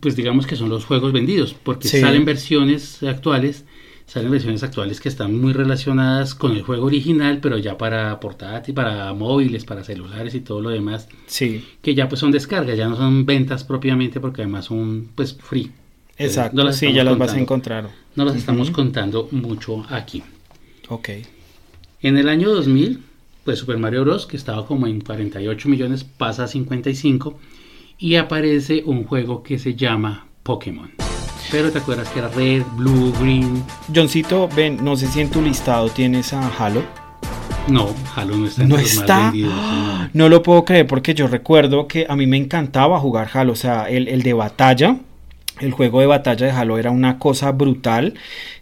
pues 0.00 0.14
digamos 0.14 0.46
que 0.46 0.56
son 0.56 0.68
los 0.68 0.84
juegos 0.84 1.12
vendidos, 1.12 1.54
porque 1.54 1.88
salen 1.88 2.24
versiones 2.24 3.02
actuales, 3.02 3.64
salen 4.06 4.30
versiones 4.30 4.62
actuales 4.62 5.00
que 5.00 5.08
están 5.08 5.38
muy 5.38 5.52
relacionadas 5.52 6.34
con 6.34 6.52
el 6.52 6.62
juego 6.62 6.86
original, 6.86 7.38
pero 7.42 7.58
ya 7.58 7.76
para 7.76 8.18
portátil, 8.20 8.74
para 8.74 9.12
móviles, 9.12 9.64
para 9.64 9.84
celulares 9.84 10.34
y 10.34 10.40
todo 10.40 10.60
lo 10.60 10.70
demás, 10.70 11.08
Sí, 11.26 11.64
que 11.82 11.94
ya 11.94 12.08
pues 12.08 12.20
son 12.20 12.30
descargas, 12.32 12.76
ya 12.76 12.88
no 12.88 12.96
son 12.96 13.26
ventas 13.26 13.64
propiamente, 13.64 14.20
porque 14.20 14.42
además 14.42 14.66
son 14.66 15.08
pues 15.14 15.36
free. 15.36 15.72
exacto. 16.16 16.62
No 16.62 16.72
sí, 16.72 16.92
ya 16.92 17.04
las 17.04 17.18
vas 17.18 17.34
a 17.34 17.40
encontrar. 17.40 17.90
No 18.14 18.24
las 18.24 18.36
estamos 18.36 18.70
contando 18.70 19.28
mucho 19.32 19.84
aquí. 19.90 20.22
Ok. 20.88 21.10
En 22.02 22.16
el 22.16 22.28
año 22.28 22.50
2000, 22.50 23.00
pues 23.44 23.58
Super 23.58 23.78
Mario 23.78 24.02
Bros., 24.04 24.26
que 24.26 24.36
estaba 24.36 24.66
como 24.66 24.86
en 24.86 25.00
48 25.00 25.68
millones, 25.68 26.04
pasa 26.04 26.44
a 26.44 26.48
55 26.48 27.38
y 27.98 28.14
aparece 28.16 28.82
un 28.86 29.04
juego 29.04 29.42
que 29.42 29.58
se 29.58 29.74
llama 29.74 30.26
Pokémon. 30.42 31.05
Pero 31.50 31.70
te 31.70 31.78
acuerdas 31.78 32.08
que 32.08 32.18
era 32.18 32.28
Red, 32.28 32.62
Blue, 32.74 33.12
Green. 33.20 33.62
Johncito, 33.94 34.48
ven, 34.48 34.78
no 34.82 34.96
sé 34.96 35.06
si 35.06 35.20
en 35.20 35.30
tu 35.30 35.40
listado 35.42 35.88
tienes 35.88 36.32
a 36.32 36.48
Halo. 36.58 36.82
No, 37.68 37.88
Halo 38.14 38.36
no 38.36 38.46
está 38.46 38.62
No 38.64 38.76
los 38.76 38.82
más 38.84 38.92
está. 38.92 39.22
vendidos, 39.30 39.54
no. 39.54 40.08
No 40.12 40.28
lo 40.28 40.42
puedo 40.42 40.64
creer 40.64 40.86
porque 40.86 41.14
yo 41.14 41.26
recuerdo 41.28 41.86
que 41.88 42.06
a 42.08 42.16
mí 42.16 42.26
me 42.26 42.36
encantaba 42.36 42.98
jugar 43.00 43.28
Halo, 43.32 43.52
o 43.52 43.56
sea, 43.56 43.88
el, 43.88 44.08
el 44.08 44.22
de 44.22 44.32
batalla. 44.32 44.96
El 45.60 45.72
juego 45.72 46.00
de 46.00 46.06
batalla 46.06 46.46
de 46.46 46.52
Halo 46.52 46.76
era 46.78 46.90
una 46.90 47.18
cosa 47.18 47.50
brutal. 47.52 48.14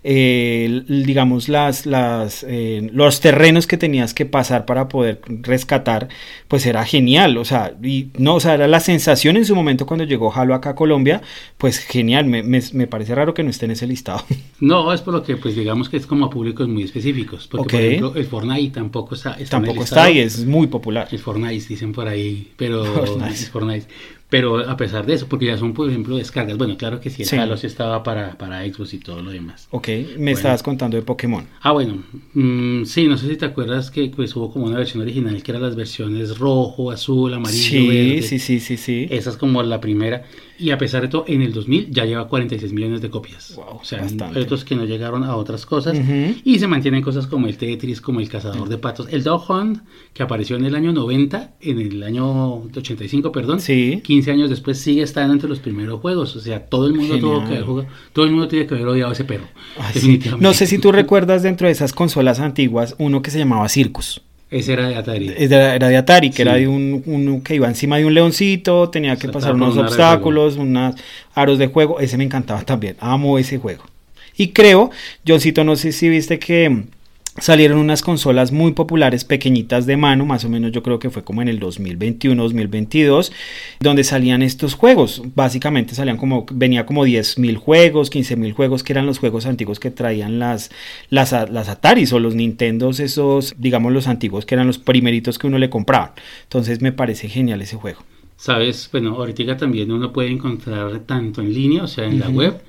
Eh, 0.06 0.82
digamos, 0.86 1.48
las, 1.48 1.86
las, 1.86 2.44
eh, 2.46 2.90
los 2.92 3.20
terrenos 3.20 3.66
que 3.66 3.78
tenías 3.78 4.12
que 4.12 4.26
pasar 4.26 4.66
para 4.66 4.86
poder 4.88 5.20
rescatar, 5.26 6.08
pues 6.46 6.66
era 6.66 6.84
genial. 6.84 7.38
O 7.38 7.44
sea, 7.46 7.74
y 7.82 8.08
no, 8.18 8.34
o 8.34 8.40
sea, 8.40 8.54
era 8.54 8.68
la 8.68 8.80
sensación 8.80 9.38
en 9.38 9.46
su 9.46 9.54
momento 9.56 9.86
cuando 9.86 10.04
llegó 10.04 10.30
Halo 10.34 10.54
acá 10.54 10.70
a 10.70 10.74
Colombia, 10.74 11.22
pues 11.56 11.78
genial. 11.78 12.26
Me, 12.26 12.42
me- 12.42 12.60
me 12.74 12.86
parece 12.86 13.14
raro 13.14 13.32
que 13.32 13.42
no 13.42 13.48
esté 13.50 13.64
en 13.64 13.70
ese 13.72 13.86
listado. 13.86 14.24
No, 14.60 14.92
es 14.94 15.00
por 15.02 15.12
lo 15.12 15.22
que 15.22 15.36
pues 15.36 15.56
digamos 15.56 15.88
que 15.90 15.96
es 15.98 16.06
como 16.06 16.26
a 16.26 16.30
públicos 16.30 16.66
muy 16.68 16.84
específicos. 16.84 17.48
Porque 17.48 17.62
Ok. 17.64 17.70
por 17.72 17.80
ejemplo 17.82 18.12
el 18.16 18.24
Fortnite 18.24 18.70
tampoco 18.74 19.14
está, 19.14 19.30
está 19.32 19.56
en 19.56 19.64
el 19.64 19.66
Tampoco 19.68 19.80
listado. 19.80 20.00
está 20.02 20.04
ahí, 20.04 20.18
es 20.20 20.44
muy 20.46 20.68
popular. 20.68 21.08
El 21.10 21.18
Fortnite 21.18 21.64
dicen 21.68 21.92
por 21.92 22.08
ahí, 22.08 22.52
pero 22.56 22.84
Fortnite. 22.94 23.28
el 23.30 23.46
Fortnite. 23.46 23.86
Pero 24.30 24.68
a 24.68 24.76
pesar 24.76 25.04
de 25.06 25.14
eso, 25.14 25.28
porque 25.28 25.46
ya 25.46 25.58
son 25.58 25.74
por 25.74 25.88
ejemplo 25.88 26.16
descargas. 26.16 26.56
Bueno, 26.56 26.76
claro 26.76 26.98
que 26.98 27.10
sí, 27.10 27.22
el 27.22 27.28
Sí. 27.28 27.36
Halo 27.36 27.56
sí 27.56 27.66
estaba 27.66 28.02
para, 28.02 28.36
para 28.38 28.64
Xbox 28.64 28.94
y 28.94 28.98
todo 28.98 29.22
lo 29.22 29.30
demás. 29.30 29.68
Ok, 29.70 29.88
me 30.18 30.32
estabas 30.32 30.62
contando 30.62 30.96
de 30.96 31.02
Pokémon. 31.02 31.44
Ah, 31.60 31.72
bueno, 31.72 32.02
mm, 32.34 32.84
sí, 32.84 33.06
no 33.08 33.16
sé 33.16 33.28
si 33.28 33.36
te 33.36 33.44
acuerdas 33.46 33.90
que 33.90 34.06
pues, 34.08 34.34
hubo 34.36 34.52
como 34.52 34.66
una 34.66 34.78
versión 34.78 35.02
original 35.02 35.42
que 35.42 35.50
eran 35.52 35.62
las 35.62 35.76
versiones 35.76 36.38
rojo, 36.38 36.90
azul, 36.90 37.32
amarillo, 37.34 37.62
Sí, 37.62 37.88
verde. 37.88 38.22
sí, 38.22 38.38
sí, 38.38 38.60
sí, 38.60 38.76
sí. 38.76 39.06
Esa 39.10 39.30
es 39.30 39.36
como 39.36 39.62
la 39.62 39.80
primera. 39.80 40.24
Y 40.58 40.70
a 40.70 40.78
pesar 40.78 41.02
de 41.02 41.08
todo, 41.08 41.24
en 41.26 41.42
el 41.42 41.52
2000 41.52 41.88
ya 41.90 42.04
lleva 42.04 42.28
46 42.28 42.72
millones 42.72 43.00
de 43.00 43.10
copias. 43.10 43.54
Wow, 43.56 43.78
o 43.80 43.84
sea, 43.84 44.02
bastante. 44.02 44.38
hay 44.38 44.44
otros 44.44 44.64
que 44.64 44.76
no 44.76 44.84
llegaron 44.84 45.24
a 45.24 45.34
otras 45.36 45.66
cosas. 45.66 45.96
Y 46.44 46.58
se 46.58 46.66
mantienen 46.68 47.02
cosas 47.02 47.26
como 47.26 47.46
el 47.46 47.56
Tetris, 47.56 48.00
como 48.00 48.20
el 48.20 48.28
Cazador 48.28 48.68
de 48.68 48.78
Patos. 48.78 49.08
El 49.10 49.24
Dog 49.24 49.50
Hunt, 49.50 49.80
que 50.12 50.22
apareció 50.22 50.56
en 50.56 50.64
el 50.64 50.74
año 50.74 50.92
90, 50.92 51.54
en 51.60 51.78
el 51.80 52.02
año 52.02 52.54
85, 52.74 53.32
perdón. 53.32 53.60
Sí. 53.60 54.00
15 54.04 54.30
años 54.30 54.50
después 54.50 54.78
sigue 54.78 55.02
estando 55.02 55.32
entre 55.34 55.48
los 55.48 55.58
primeros 55.58 56.00
juegos. 56.00 56.36
O 56.36 56.40
sea, 56.40 56.64
todo 56.66 56.86
el 56.86 56.94
mundo 56.94 57.18
tuvo 57.18 57.40
que 57.40 57.46
haber 57.48 57.62
jugado- 57.64 57.88
todo 58.12 58.24
el 58.24 58.30
mundo 58.30 58.46
tiene 58.48 58.66
que 58.66 58.74
haber 58.74 58.86
odiado 58.86 59.10
a 59.10 59.12
ese 59.14 59.24
perro. 59.24 59.46
Ay, 59.78 59.88
sí. 59.92 59.94
definitivamente. 59.94 60.46
No 60.46 60.54
sé 60.54 60.66
si 60.66 60.78
tú 60.78 60.92
recuerdas 60.92 61.42
dentro 61.42 61.66
de 61.66 61.72
esas 61.72 61.92
consolas 61.92 62.38
antiguas 62.40 62.94
uno 62.98 63.22
que 63.22 63.30
se 63.30 63.38
llamaba 63.38 63.68
Circus. 63.68 64.22
Ese 64.54 64.72
era 64.74 64.88
de 64.88 64.94
Atari. 64.94 65.34
Era 65.36 65.88
de 65.88 65.96
Atari, 65.96 66.30
que 66.30 66.36
Sí. 66.36 66.42
era 66.42 66.54
de 66.54 66.68
un, 66.68 67.42
que 67.44 67.56
iba 67.56 67.66
encima 67.66 67.96
de 67.98 68.04
un 68.04 68.14
leoncito, 68.14 68.88
tenía 68.88 69.16
que 69.16 69.28
pasar 69.28 69.54
unos 69.54 69.76
obstáculos, 69.76 70.56
unos 70.56 70.94
aros 71.34 71.58
de 71.58 71.66
juego. 71.66 71.98
Ese 71.98 72.16
me 72.16 72.24
encantaba 72.24 72.62
también. 72.62 72.96
Amo 73.00 73.38
ese 73.38 73.58
juego. 73.58 73.84
Y 74.36 74.48
creo, 74.48 74.90
Johncito, 75.26 75.64
no 75.64 75.74
sé 75.76 75.92
si 75.92 76.08
viste 76.08 76.38
que 76.38 76.84
salieron 77.38 77.78
unas 77.78 78.02
consolas 78.02 78.52
muy 78.52 78.72
populares, 78.72 79.24
pequeñitas 79.24 79.86
de 79.86 79.96
mano, 79.96 80.24
más 80.24 80.44
o 80.44 80.48
menos 80.48 80.72
yo 80.72 80.82
creo 80.82 80.98
que 80.98 81.10
fue 81.10 81.24
como 81.24 81.42
en 81.42 81.48
el 81.48 81.60
2021-2022, 81.60 83.32
donde 83.80 84.04
salían 84.04 84.42
estos 84.42 84.74
juegos. 84.74 85.22
Básicamente 85.34 85.94
salían 85.94 86.16
como, 86.16 86.46
venía 86.52 86.86
como 86.86 87.04
10.000 87.04 87.56
juegos, 87.56 88.10
15.000 88.10 88.52
juegos, 88.52 88.82
que 88.82 88.92
eran 88.92 89.06
los 89.06 89.18
juegos 89.18 89.46
antiguos 89.46 89.80
que 89.80 89.90
traían 89.90 90.38
las, 90.38 90.70
las, 91.10 91.32
las 91.32 91.68
Ataris 91.68 92.12
o 92.12 92.20
los 92.20 92.34
Nintendos, 92.34 93.00
esos, 93.00 93.54
digamos, 93.58 93.92
los 93.92 94.06
antiguos, 94.06 94.46
que 94.46 94.54
eran 94.54 94.66
los 94.66 94.78
primeritos 94.78 95.38
que 95.38 95.46
uno 95.46 95.58
le 95.58 95.70
compraba. 95.70 96.14
Entonces 96.44 96.80
me 96.80 96.92
parece 96.92 97.28
genial 97.28 97.60
ese 97.62 97.76
juego. 97.76 98.00
Sabes, 98.36 98.88
bueno, 98.92 99.14
ahorita 99.14 99.56
también 99.56 99.90
uno 99.90 100.12
puede 100.12 100.30
encontrar 100.30 101.00
tanto 101.00 101.40
en 101.40 101.54
línea, 101.54 101.84
o 101.84 101.86
sea, 101.86 102.04
en 102.04 102.18
la 102.18 102.28
web, 102.28 102.60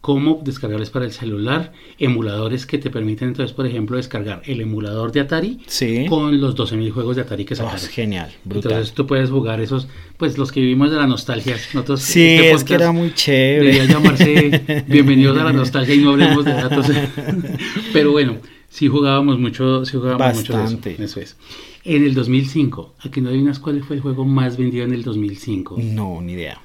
como 0.00 0.40
descargarles 0.44 0.90
para 0.90 1.04
el 1.06 1.12
celular, 1.12 1.72
emuladores 1.98 2.66
que 2.66 2.78
te 2.78 2.88
permiten 2.88 3.28
entonces, 3.28 3.52
por 3.54 3.66
ejemplo, 3.66 3.96
descargar 3.96 4.42
el 4.46 4.60
emulador 4.60 5.10
de 5.10 5.20
Atari 5.20 5.58
Sí. 5.66 6.06
con 6.08 6.40
los 6.40 6.54
12.000 6.54 6.92
juegos 6.92 7.16
de 7.16 7.22
Atari 7.22 7.44
que 7.44 7.54
Oh, 7.54 7.56
sacaron. 7.56 7.76
es 7.80 7.88
genial, 7.88 8.30
brutal. 8.44 8.72
Entonces 8.72 8.94
tú 8.94 9.06
puedes 9.08 9.28
jugar 9.28 9.60
esos, 9.60 9.88
pues 10.16 10.38
los 10.38 10.52
que 10.52 10.60
vivimos 10.60 10.90
de 10.92 10.96
la 10.98 11.06
nostalgia. 11.08 11.56
Nosotros, 11.74 12.00
sí, 12.00 12.22
este 12.22 12.50
es 12.52 12.64
que 12.64 12.74
era 12.74 12.92
muy 12.92 13.12
chévere. 13.12 13.72
Debería 13.72 13.84
llamarse 13.86 14.84
Bienvenidos 14.88 15.36
a 15.36 15.44
la 15.44 15.52
nostalgia 15.52 15.94
y 15.94 15.98
no 15.98 16.10
hablemos 16.10 16.44
de 16.44 16.52
datos. 16.52 16.86
Pero 17.92 18.12
bueno, 18.12 18.36
sí 18.68 18.88
jugábamos 18.88 19.38
mucho, 19.38 19.84
sí 19.84 19.96
jugábamos 19.96 20.36
mucho 20.36 20.52
de 20.52 20.58
Bastante. 20.60 20.92
eso. 20.94 21.02
Eso 21.02 21.20
es. 21.20 21.36
En 21.84 22.04
el 22.04 22.14
2005, 22.14 22.94
aquí 23.00 23.20
no 23.20 23.30
adivinas 23.30 23.58
cuál 23.58 23.82
fue 23.82 23.96
el 23.96 24.02
juego 24.02 24.24
más 24.24 24.56
vendido 24.56 24.84
en 24.84 24.92
el 24.92 25.02
2005. 25.02 25.76
No, 25.82 26.20
ni 26.20 26.32
idea. 26.34 26.60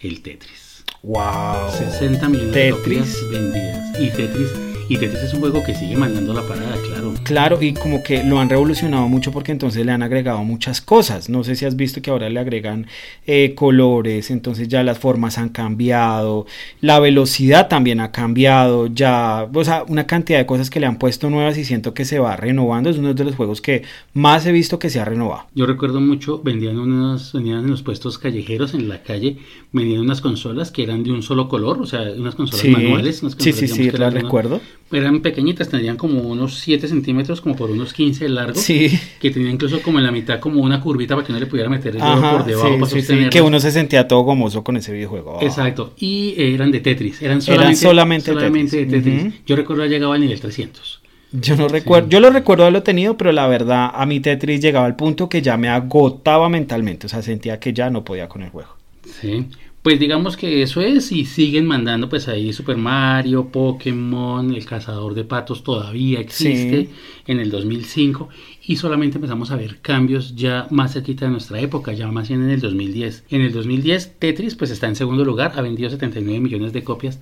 El 0.00 0.20
Tetris. 0.22 0.65
Wow. 1.02 1.70
60 1.78 2.28
millones 2.28 2.54
de 2.54 2.72
Tetris. 2.72 3.16
copias 3.16 3.30
vendidas. 3.30 4.00
Y 4.00 4.10
Tetris, 4.10 4.50
y 4.88 4.96
Tetris 4.98 5.22
es 5.24 5.34
un 5.34 5.40
juego 5.40 5.62
que 5.64 5.74
sigue 5.74 5.96
mandando 5.96 6.32
la 6.32 6.42
parada, 6.42 6.76
claro. 6.86 7.14
Claro, 7.24 7.58
y 7.60 7.72
como 7.74 8.02
que 8.04 8.22
lo 8.22 8.38
han 8.38 8.48
revolucionado 8.48 9.08
mucho 9.08 9.32
porque 9.32 9.50
entonces 9.50 9.84
le 9.84 9.90
han 9.92 10.02
agregado 10.02 10.38
muchas 10.44 10.80
cosas. 10.80 11.28
No 11.28 11.42
sé 11.42 11.56
si 11.56 11.64
has 11.64 11.74
visto 11.74 12.00
que 12.00 12.10
ahora 12.10 12.28
le 12.30 12.38
agregan 12.38 12.86
eh, 13.26 13.54
colores, 13.56 14.30
entonces 14.30 14.68
ya 14.68 14.84
las 14.84 14.98
formas 14.98 15.38
han 15.38 15.48
cambiado, 15.48 16.46
la 16.80 17.00
velocidad 17.00 17.68
también 17.68 17.98
ha 18.00 18.12
cambiado, 18.12 18.86
ya, 18.86 19.48
o 19.52 19.64
sea, 19.64 19.82
una 19.88 20.06
cantidad 20.06 20.38
de 20.38 20.46
cosas 20.46 20.70
que 20.70 20.78
le 20.78 20.86
han 20.86 20.98
puesto 20.98 21.30
nuevas 21.30 21.58
y 21.58 21.64
siento 21.64 21.92
que 21.94 22.04
se 22.04 22.18
va 22.20 22.36
renovando. 22.36 22.88
Es 22.88 22.98
uno 22.98 23.12
de 23.12 23.24
los 23.24 23.34
juegos 23.34 23.60
que 23.60 23.82
más 24.14 24.46
he 24.46 24.52
visto 24.52 24.78
que 24.78 24.88
se 24.90 25.00
ha 25.00 25.04
renovado. 25.04 25.46
Yo 25.54 25.66
recuerdo 25.66 26.00
mucho, 26.00 26.40
vendían 26.44 26.78
unos, 26.78 27.32
vendían 27.32 27.64
en 27.64 27.70
los 27.70 27.82
puestos 27.82 28.18
callejeros 28.18 28.72
en 28.74 28.88
la 28.88 29.02
calle, 29.02 29.38
vendían 29.72 30.02
unas 30.02 30.20
consolas 30.20 30.70
que 30.70 30.84
eran 30.84 31.02
de 31.02 31.10
un 31.10 31.22
solo 31.22 31.48
color, 31.48 31.80
o 31.82 31.86
sea, 31.86 32.02
unas 32.16 32.36
consolas 32.36 32.60
Sí, 32.62 32.68
manuales. 32.70 33.22
unas 33.22 33.32
sí, 33.32 33.38
consolas, 33.50 33.58
sí, 33.58 33.68
sí, 33.68 33.90
que 33.90 33.98
la 33.98 34.06
eran- 34.08 34.22
recuerdo. 34.22 34.60
Eran 34.92 35.20
pequeñitas, 35.20 35.68
tendrían 35.68 35.96
como 35.96 36.20
unos 36.20 36.60
7 36.60 36.86
centímetros, 36.86 37.40
como 37.40 37.56
por 37.56 37.70
unos 37.70 37.92
15 37.92 38.24
de 38.24 38.30
largo. 38.30 38.54
Sí. 38.60 38.88
Que 39.20 39.30
tenía 39.30 39.50
incluso 39.50 39.82
como 39.82 39.98
en 39.98 40.04
la 40.04 40.12
mitad 40.12 40.38
como 40.38 40.62
una 40.62 40.80
curvita 40.80 41.16
para 41.16 41.26
que 41.26 41.32
uno 41.32 41.40
le 41.40 41.46
pudiera 41.46 41.68
meter 41.68 41.96
el 41.96 42.02
dedo 42.02 42.30
por 42.30 42.44
debajo 42.44 42.86
sí, 42.86 43.02
para 43.02 43.24
sí, 43.24 43.28
que 43.30 43.40
uno 43.40 43.58
se 43.58 43.72
sentía 43.72 44.06
todo 44.06 44.20
gomoso 44.20 44.62
con 44.62 44.76
ese 44.76 44.92
videojuego. 44.92 45.38
Oh. 45.38 45.42
Exacto, 45.42 45.92
y 45.98 46.34
eran 46.36 46.70
de 46.70 46.80
Tetris, 46.80 47.20
eran 47.20 47.38
Eran 47.38 47.42
solamente, 47.42 47.76
solamente 47.76 48.32
solamente 48.32 48.76
de 48.76 48.86
Tetris. 48.86 49.22
Tetris. 49.24 49.44
Yo 49.44 49.56
recuerdo 49.56 49.82
haber 49.82 49.90
llegado 49.90 50.12
al 50.12 50.20
nivel 50.20 50.40
300. 50.40 51.00
Yo 51.32 51.56
no 51.56 51.66
recuerdo, 51.66 52.08
yo 52.08 52.20
lo 52.20 52.30
recuerdo 52.30 52.62
haberlo 52.62 52.84
tenido, 52.84 53.16
pero 53.16 53.32
la 53.32 53.48
verdad 53.48 53.90
a 53.92 54.06
mi 54.06 54.20
Tetris 54.20 54.60
llegaba 54.60 54.86
al 54.86 54.94
punto 54.94 55.28
que 55.28 55.42
ya 55.42 55.56
me 55.56 55.68
agotaba 55.68 56.48
mentalmente, 56.48 57.06
o 57.06 57.08
sea, 57.08 57.22
sentía 57.22 57.58
que 57.58 57.72
ya 57.72 57.90
no 57.90 58.04
podía 58.04 58.28
con 58.28 58.42
el 58.42 58.50
juego. 58.50 58.76
Sí. 59.20 59.46
Pues 59.86 60.00
digamos 60.00 60.36
que 60.36 60.62
eso 60.62 60.80
es 60.80 61.12
y 61.12 61.24
siguen 61.26 61.64
mandando 61.64 62.08
pues 62.08 62.26
ahí 62.26 62.52
Super 62.52 62.76
Mario, 62.76 63.46
Pokémon, 63.52 64.52
El 64.52 64.64
Cazador 64.66 65.14
de 65.14 65.22
Patos 65.22 65.62
todavía 65.62 66.18
existe 66.18 66.86
Sí. 66.86 66.88
en 67.28 67.38
el 67.38 67.50
2005 67.52 68.28
y 68.66 68.74
solamente 68.74 69.18
empezamos 69.18 69.52
a 69.52 69.56
ver 69.56 69.78
cambios 69.82 70.34
ya 70.34 70.66
más 70.72 70.94
cerquita 70.94 71.26
de 71.26 71.30
nuestra 71.30 71.60
época, 71.60 71.92
ya 71.92 72.08
más 72.10 72.26
bien 72.26 72.42
en 72.42 72.50
el 72.50 72.60
2010. 72.60 73.26
En 73.30 73.42
el 73.42 73.52
2010 73.52 74.14
Tetris 74.18 74.56
pues 74.56 74.72
está 74.72 74.88
en 74.88 74.96
segundo 74.96 75.24
lugar, 75.24 75.52
ha 75.54 75.60
vendido 75.62 75.88
79 75.88 76.40
millones 76.40 76.72
de 76.72 76.82
copias, 76.82 77.20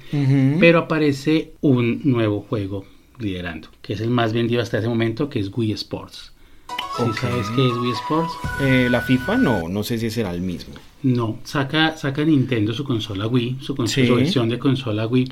pero 0.59 0.79
aparece 0.79 1.53
un 1.61 2.01
nuevo 2.05 2.41
juego 2.49 2.87
liderando, 3.19 3.69
que 3.83 3.93
es 3.93 4.01
el 4.01 4.09
más 4.09 4.33
vendido 4.33 4.63
hasta 4.63 4.79
ese 4.79 4.89
momento, 4.89 5.29
que 5.29 5.39
es 5.39 5.51
Wii 5.55 5.73
Sports. 5.73 6.33
¿Sí 6.97 7.03
Ok. 7.03 7.15
sabes 7.19 7.47
qué 7.55 7.67
es 7.69 7.75
Wii 7.75 7.93
Sports? 7.93 8.33
Eh, 8.63 8.89
la 8.91 9.03
FIFA 9.03 9.37
no, 9.37 9.69
no 9.69 9.83
sé 9.83 9.99
si 9.99 10.09
será 10.09 10.33
el 10.33 10.41
mismo. 10.41 10.73
No, 11.05 11.39
saca, 11.45 11.97
saca 11.97 12.25
Nintendo 12.25 12.73
su 12.73 12.83
consola 12.85 13.27
Wii, 13.27 13.59
su, 13.61 13.75
cons- 13.77 13.89
Sí. 13.89 14.07
su 14.07 14.15
versión 14.17 14.49
de 14.49 14.59
consola 14.59 15.07
Wii. 15.07 15.29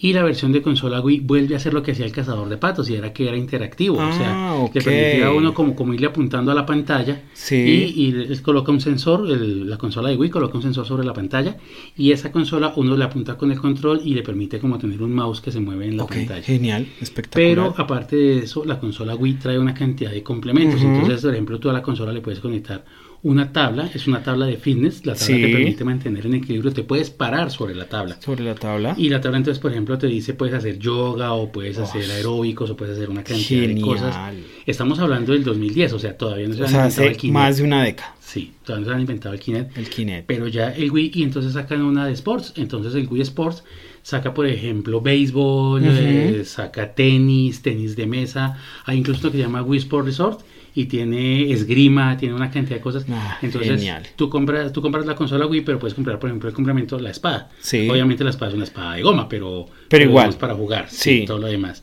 Y 0.00 0.12
la 0.12 0.22
versión 0.22 0.52
de 0.52 0.62
consola 0.62 1.00
Wii 1.00 1.18
vuelve 1.20 1.54
a 1.54 1.56
hacer 1.56 1.74
lo 1.74 1.82
que 1.82 1.90
hacía 1.90 2.06
el 2.06 2.12
cazador 2.12 2.48
de 2.48 2.56
patos, 2.56 2.88
y 2.88 2.94
era 2.94 3.12
que 3.12 3.26
era 3.26 3.36
interactivo. 3.36 3.96
o 3.98 4.12
sea, 4.12 4.50
Ah, 4.50 4.54
ok. 4.54 4.76
le 4.76 4.80
permitía 4.80 5.26
a 5.26 5.32
uno 5.32 5.52
como, 5.52 5.74
como 5.74 5.92
irle 5.92 6.06
apuntando 6.06 6.52
a 6.52 6.54
la 6.54 6.64
pantalla. 6.64 7.22
Sí. 7.32 7.56
Y, 7.96 8.02
y 8.04 8.08
él 8.10 8.40
coloca 8.42 8.70
un 8.70 8.80
sensor, 8.80 9.28
el- 9.28 9.68
la 9.68 9.76
consola 9.76 10.08
de 10.10 10.16
Wii 10.16 10.30
coloca 10.30 10.56
un 10.56 10.62
sensor 10.62 10.86
sobre 10.86 11.04
la 11.04 11.12
pantalla. 11.14 11.56
Y 11.96 12.12
esa 12.12 12.30
consola 12.30 12.72
uno 12.76 12.96
le 12.96 13.02
apunta 13.02 13.36
con 13.36 13.50
el 13.50 13.58
control 13.58 14.00
y 14.04 14.14
le 14.14 14.22
permite 14.22 14.60
como 14.60 14.78
tener 14.78 15.02
un 15.02 15.12
mouse 15.12 15.40
que 15.40 15.50
se 15.50 15.58
mueve 15.58 15.88
en 15.88 15.96
la 15.96 16.06
pantalla. 16.06 16.42
genial, 16.42 16.86
espectacular. 17.00 17.48
Pero 17.50 17.74
aparte 17.76 18.14
de 18.14 18.38
eso, 18.44 18.64
la 18.64 18.78
consola 18.78 19.16
Wii 19.16 19.34
trae 19.34 19.58
una 19.58 19.74
cantidad 19.74 20.12
de 20.12 20.22
complementos. 20.22 20.80
Entonces, 20.80 21.22
por 21.22 21.32
ejemplo, 21.32 21.58
tú 21.58 21.70
a 21.70 21.72
la 21.72 21.82
consola 21.82 22.12
le 22.12 22.20
puedes 22.20 22.38
conectar 22.38 22.84
una 23.22 23.52
tabla, 23.52 23.90
es 23.92 24.06
una 24.06 24.22
tabla 24.22 24.46
de 24.46 24.56
fitness, 24.58 25.04
la 25.04 25.14
tabla 25.14 25.26
Sí. 25.26 25.42
te 25.42 25.48
permite 25.48 25.84
mantener 25.84 26.26
en 26.26 26.34
equilibrio, 26.34 26.72
te 26.72 26.84
puedes 26.84 27.10
parar 27.10 27.50
sobre 27.50 27.74
la 27.74 27.88
tabla. 27.88 28.20
Sobre 28.22 28.44
la 28.44 28.54
tabla. 28.54 28.94
Y 28.96 29.08
la 29.08 29.20
tabla 29.20 29.38
entonces, 29.38 29.60
por 29.60 29.72
ejemplo, 29.72 29.98
te 29.98 30.06
dice 30.06 30.34
puedes 30.34 30.54
hacer 30.54 30.78
yoga 30.78 31.32
o 31.32 31.50
puedes 31.50 31.78
hacer 31.78 32.08
aeróbicos 32.10 32.70
o 32.70 32.76
puedes 32.76 32.96
hacer 32.96 33.10
una 33.10 33.24
cantidad 33.24 33.66
de 33.74 33.80
cosas. 33.80 34.14
Genial. 34.14 34.44
Estamos 34.66 34.98
hablando 35.00 35.32
del 35.32 35.42
2010, 35.44 35.92
o 35.94 35.98
sea, 35.98 36.16
todavía 36.16 36.46
no 36.48 36.54
se 36.54 36.62
o 36.62 36.64
han 36.64 36.70
sea, 36.70 36.78
inventado 36.84 37.08
el 37.08 37.16
Kinect. 37.16 37.34
más 37.34 37.56
de 37.56 37.62
una 37.64 37.82
década, 37.82 38.14
Sí, 38.20 38.52
todavía 38.64 38.84
no 38.84 38.90
se 38.90 38.94
han 38.94 39.00
inventado 39.00 39.34
el 39.34 39.40
Kinect. 39.40 39.76
el 39.78 39.88
Kinect. 39.88 40.26
Pero 40.26 40.46
ya 40.48 40.70
el 40.72 40.90
Wii, 40.90 41.10
y 41.14 41.22
entonces 41.22 41.54
sacan 41.54 41.82
una 41.82 42.06
de 42.06 42.12
Sports. 42.12 42.52
Entonces 42.56 42.94
el 42.94 43.08
Wii 43.08 43.22
Sports 43.22 43.64
saca, 44.02 44.32
por 44.34 44.46
ejemplo, 44.46 45.00
béisbol, 45.00 45.82
eh, 45.84 46.42
saca 46.44 46.94
tenis, 46.94 47.62
tenis 47.62 47.96
de 47.96 48.06
mesa. 48.06 48.58
Hay 48.84 48.98
incluso 48.98 49.24
lo 49.24 49.30
que 49.32 49.38
se 49.38 49.42
llama 49.44 49.62
Wii 49.62 49.78
Sport 49.80 50.06
Resort 50.06 50.40
y 50.80 50.86
tiene 50.86 51.50
esgrima, 51.50 52.16
tiene 52.16 52.34
una 52.36 52.50
cantidad 52.52 52.76
de 52.76 52.80
cosas. 52.82 53.04
Ah, 53.10 53.38
entonces 53.42 53.78
genial. 53.80 54.04
tú 54.14 54.30
compras, 54.30 54.72
tú 54.72 54.80
compras 54.80 55.04
la 55.06 55.16
consola 55.16 55.44
Wii, 55.46 55.62
pero 55.62 55.78
puedes 55.80 55.94
comprar, 55.94 56.20
por 56.20 56.30
ejemplo, 56.30 56.48
el 56.48 56.54
complemento, 56.54 56.98
la 57.00 57.10
espada. 57.10 57.50
Sí. 57.60 57.88
Obviamente 57.90 58.22
la 58.22 58.30
espada 58.30 58.50
es 58.50 58.54
una 58.54 58.64
espada 58.64 58.94
de 58.94 59.02
goma, 59.02 59.28
pero, 59.28 59.66
igual. 59.90 60.28
es 60.28 60.36
para 60.36 60.54
jugar, 60.54 60.86
Sí. 60.88 61.20
sí, 61.20 61.24
todo 61.26 61.38
lo 61.38 61.48
demás. 61.48 61.82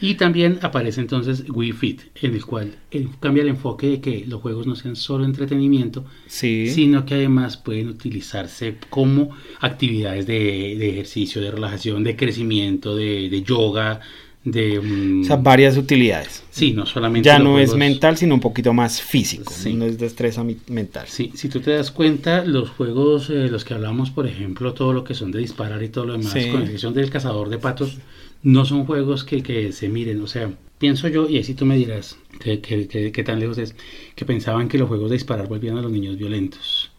Y 0.00 0.14
también 0.16 0.58
aparece 0.62 1.00
entonces 1.00 1.44
Wii 1.48 1.72
Fit, 1.72 2.00
en 2.20 2.34
el 2.34 2.44
cual 2.44 2.74
eh, 2.90 3.06
cambia 3.20 3.42
el 3.42 3.48
enfoque 3.50 3.86
de 3.86 4.00
que 4.00 4.24
los 4.26 4.40
juegos 4.42 4.66
no 4.66 4.74
sean 4.74 4.96
solo 4.96 5.24
entretenimiento, 5.24 6.04
Sí. 6.26 6.66
sino 6.68 7.06
que 7.06 7.14
además 7.14 7.56
pueden 7.56 7.88
utilizarse 7.88 8.76
como 8.90 9.30
actividades 9.60 10.26
de, 10.26 10.34
de 10.78 10.90
ejercicio, 10.90 11.40
de 11.40 11.52
relajación, 11.52 12.02
de 12.02 12.16
crecimiento, 12.16 12.96
de, 12.96 13.28
de 13.30 13.42
yoga, 13.42 14.00
de... 14.44 14.78
mm, 14.80 15.22
O 15.22 15.24
sea, 15.24 15.36
varias 15.36 15.76
utilidades. 15.76 16.42
sí, 16.50 16.72
no 16.72 16.84
solamente... 16.86 17.26
Ya 17.26 17.38
no 17.38 17.58
es 17.58 17.74
mental, 17.74 18.16
sino 18.16 18.34
un 18.34 18.40
poquito 18.40 18.72
más 18.72 19.00
físico. 19.00 19.52
Sí. 19.52 19.74
No 19.74 19.84
es 19.86 19.98
destreza 19.98 20.44
mi- 20.44 20.58
mental. 20.68 21.06
Sí, 21.08 21.32
si 21.34 21.48
tú 21.48 21.60
te 21.60 21.70
das 21.72 21.90
cuenta, 21.90 22.44
los 22.44 22.70
juegos, 22.70 23.30
eh, 23.30 23.48
los 23.48 23.64
que 23.64 23.74
hablamos, 23.74 24.10
por 24.10 24.26
ejemplo, 24.26 24.74
todo 24.74 24.92
lo 24.92 25.02
que 25.04 25.14
son 25.14 25.30
de 25.32 25.38
disparar 25.40 25.82
y 25.82 25.88
todo 25.88 26.04
lo 26.06 26.12
demás, 26.12 26.32
Sí. 26.32 26.50
con 26.50 26.62
excepción 26.62 26.92
del 26.94 27.10
cazador 27.10 27.48
de 27.48 27.58
patos, 27.58 27.98
no 28.42 28.64
son 28.66 28.84
juegos 28.84 29.24
que, 29.24 29.42
que 29.42 29.72
se 29.72 29.88
miren. 29.88 30.20
O 30.20 30.26
sea, 30.26 30.50
pienso 30.78 31.08
yo, 31.08 31.28
y 31.28 31.38
así 31.38 31.54
tú 31.54 31.64
me 31.64 31.76
dirás 31.78 32.18
que, 32.40 32.60
que- 32.60 33.24
tan 33.24 33.40
lejos 33.40 33.56
es, 33.58 33.74
que 34.14 34.24
pensaban 34.26 34.68
que 34.68 34.76
los 34.78 34.88
juegos 34.88 35.08
de 35.10 35.16
disparar 35.16 35.48
volvían 35.48 35.78
a 35.78 35.82
los 35.82 35.90
niños 35.90 36.18
violentos. 36.18 36.90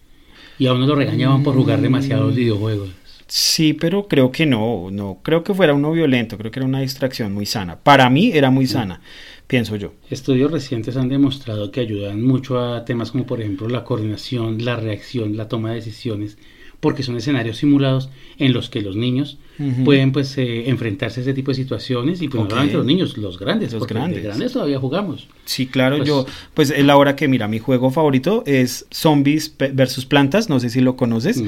Y 0.58 0.66
a 0.68 0.74
uno 0.74 0.88
lo 0.88 0.96
regañaban 0.96 1.44
por 1.44 1.54
jugar 1.54 1.82
demasiados 1.82 2.34
Mm. 2.34 2.36
videojuegos. 2.38 2.90
Sí, 3.28 3.74
pero 3.74 4.08
creo 4.08 4.32
que 4.32 4.46
no, 4.46 4.90
no 4.92 5.20
creo 5.24 5.44
que 5.44 5.54
fuera 5.54 5.74
uno 5.74 5.92
violento, 5.92 6.38
creo 6.38 6.52
que 6.52 6.60
era 6.60 6.68
una 6.68 6.82
distracción 6.82 7.34
muy 7.34 7.46
sana. 7.48 7.80
Para 7.80 8.10
mí 8.10 8.32
era 8.34 8.52
muy 8.52 8.68
sana, 8.68 9.02
pienso 9.48 9.76
yo. 9.78 9.94
Estudios 10.12 10.52
recientes 10.52 10.96
han 10.96 11.10
demostrado 11.10 11.72
que 11.72 11.80
ayudan 11.80 12.22
mucho 12.24 12.60
a 12.60 12.86
temas 12.86 13.12
como 13.12 13.26
por 13.26 13.42
ejemplo 13.42 13.68
la 13.68 13.84
coordinación, 13.84 14.64
la 14.64 14.76
reacción, 14.76 15.38
la 15.38 15.48
toma 15.48 15.70
de 15.70 15.76
decisiones, 15.76 16.38
porque 16.80 17.02
son 17.02 17.18
escenarios 17.18 17.58
simulados 17.58 18.10
en 18.38 18.54
los 18.54 18.70
que 18.70 18.82
los 18.82 18.96
niños 18.96 19.40
pueden 19.86 20.12
pues 20.12 20.38
eh, 20.38 20.70
enfrentarse 20.70 21.22
a 21.22 21.24
ese 21.24 21.34
tipo 21.34 21.50
de 21.50 21.56
situaciones 21.56 22.22
y 22.22 22.28
pues 22.28 22.42
Ok. 22.44 22.44
no 22.44 22.50
solamente 22.52 22.78
los 22.78 22.86
niños, 22.86 23.18
los 23.18 23.40
grandes, 23.40 23.72
Los 23.74 23.80
porque 23.80 23.94
de 23.96 24.00
grandes. 24.02 24.24
grandes 24.24 24.52
todavía 24.54 24.78
jugamos. 24.80 25.28
Sí, 25.46 25.68
claro, 25.68 25.98
Pues- 25.98 26.08
yo, 26.08 26.26
pues 26.56 26.72
es 26.72 26.84
la 26.84 26.98
hora 26.98 27.16
que 27.16 27.28
mira, 27.28 27.48
mi 27.48 27.60
juego 27.60 27.92
favorito 27.92 28.44
es 28.48 28.88
Zombies 28.92 29.54
versus 29.74 30.06
Plantas, 30.06 30.50
no 30.50 30.60
sé 30.60 30.72
si 30.72 30.82
lo 30.82 30.96
conoces. 30.98 31.42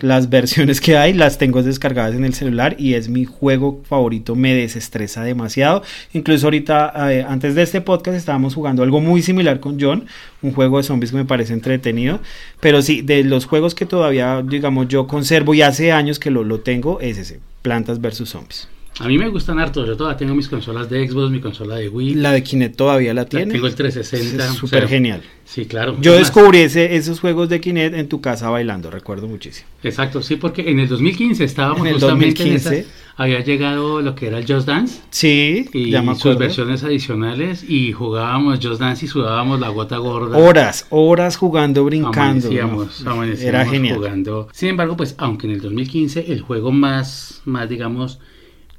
Las 0.00 0.30
versiones 0.30 0.80
que 0.80 0.96
hay 0.96 1.12
las 1.14 1.36
tengo 1.36 1.60
descargadas 1.62 2.14
en 2.14 2.24
el 2.24 2.32
celular 2.34 2.76
y 2.78 2.94
es 2.94 3.08
mi 3.08 3.24
juego 3.24 3.82
favorito, 3.88 4.36
me 4.36 4.54
desestresa 4.54 5.24
demasiado. 5.24 5.82
Incluso 6.12 6.46
ahorita, 6.46 7.12
eh, 7.12 7.26
antes 7.28 7.54
de 7.56 7.62
este 7.62 7.80
podcast, 7.80 8.16
estábamos 8.16 8.54
jugando 8.54 8.84
algo 8.84 9.00
muy 9.00 9.20
similar 9.20 9.58
con 9.58 9.80
John, 9.80 10.06
un 10.42 10.52
juego 10.52 10.76
de 10.78 10.84
zombies 10.84 11.10
que 11.10 11.16
me 11.16 11.24
parece 11.24 11.52
entretenido. 11.52 12.20
Pero 12.60 12.82
sí, 12.82 13.02
de 13.02 13.24
los 13.24 13.46
juegos 13.46 13.74
que 13.74 13.84
todavía, 13.84 14.42
digamos, 14.46 14.86
yo 14.88 15.06
conservo 15.08 15.54
y 15.54 15.62
hace 15.62 15.90
años 15.90 16.18
que 16.20 16.30
lo, 16.30 16.44
lo 16.44 16.60
tengo, 16.60 17.00
es 17.00 17.18
ese, 17.18 17.40
Plantas 17.62 18.00
versus 18.00 18.30
Zombies. 18.30 18.68
A 18.98 19.08
mí 19.08 19.16
me 19.16 19.28
gustan 19.28 19.58
harto, 19.58 19.86
yo 19.86 19.96
todavía 19.96 20.18
tengo 20.18 20.34
mis 20.34 20.46
consolas 20.48 20.90
de 20.90 21.08
Xbox, 21.08 21.30
mi 21.30 21.40
consola 21.40 21.76
de 21.76 21.88
Wii. 21.88 22.16
La 22.16 22.32
de 22.32 22.42
Kinect 22.42 22.76
todavía 22.76 23.14
la 23.14 23.24
tiene. 23.24 23.50
tengo 23.52 23.66
el 23.66 23.74
360. 23.74 24.44
Es 24.44 24.50
o 24.50 24.54
súper 24.54 24.80
sea, 24.80 24.88
genial. 24.88 25.22
Sí, 25.46 25.64
claro. 25.64 25.96
Yo 26.02 26.12
descubrí 26.18 26.58
ese- 26.58 26.94
esos 26.96 27.18
juegos 27.18 27.48
de 27.48 27.60
Kinect 27.62 27.94
en 27.94 28.08
tu 28.10 28.20
casa 28.20 28.50
bailando, 28.50 28.90
recuerdo 28.90 29.26
muchísimo. 29.26 29.66
Exacto, 29.82 30.20
sí, 30.20 30.36
porque 30.36 30.70
en 30.70 30.80
el 30.80 30.88
2015 30.88 31.44
estábamos 31.44 31.80
En 31.80 31.86
el 31.86 31.92
justamente 31.94 32.42
en 32.42 32.48
2015. 32.50 32.78
esas- 32.80 32.92
había 33.16 33.40
llegado 33.40 34.02
lo 34.02 34.14
que 34.14 34.26
era 34.26 34.38
el 34.38 34.46
Just 34.46 34.66
Dance 34.66 35.00
Sí, 35.10 35.68
y 35.72 35.90
ya 35.90 36.02
me 36.02 36.14
sus 36.14 36.36
versiones 36.36 36.84
adicionales 36.84 37.64
y 37.68 37.92
jugábamos 37.92 38.58
Just 38.62 38.80
Dance 38.80 39.06
y 39.06 39.08
sudábamos 39.08 39.60
la 39.60 39.68
gota 39.70 39.96
gorda. 39.96 40.36
Horas, 40.36 40.86
horas 40.90 41.36
jugando, 41.36 41.84
brincando. 41.84 42.20
Amanecíamos, 42.20 43.00
¿no? 43.02 43.10
amanecíamos 43.12 43.48
Era 43.54 43.66
genial. 43.66 43.96
jugando. 43.96 44.48
Sin 44.52 44.68
embargo, 44.68 44.96
pues 44.96 45.14
aunque 45.16 45.46
en 45.46 45.54
el 45.54 45.60
2015 45.62 46.26
el 46.32 46.42
juego 46.42 46.70
más, 46.70 47.40
más 47.46 47.66
digamos, 47.68 48.18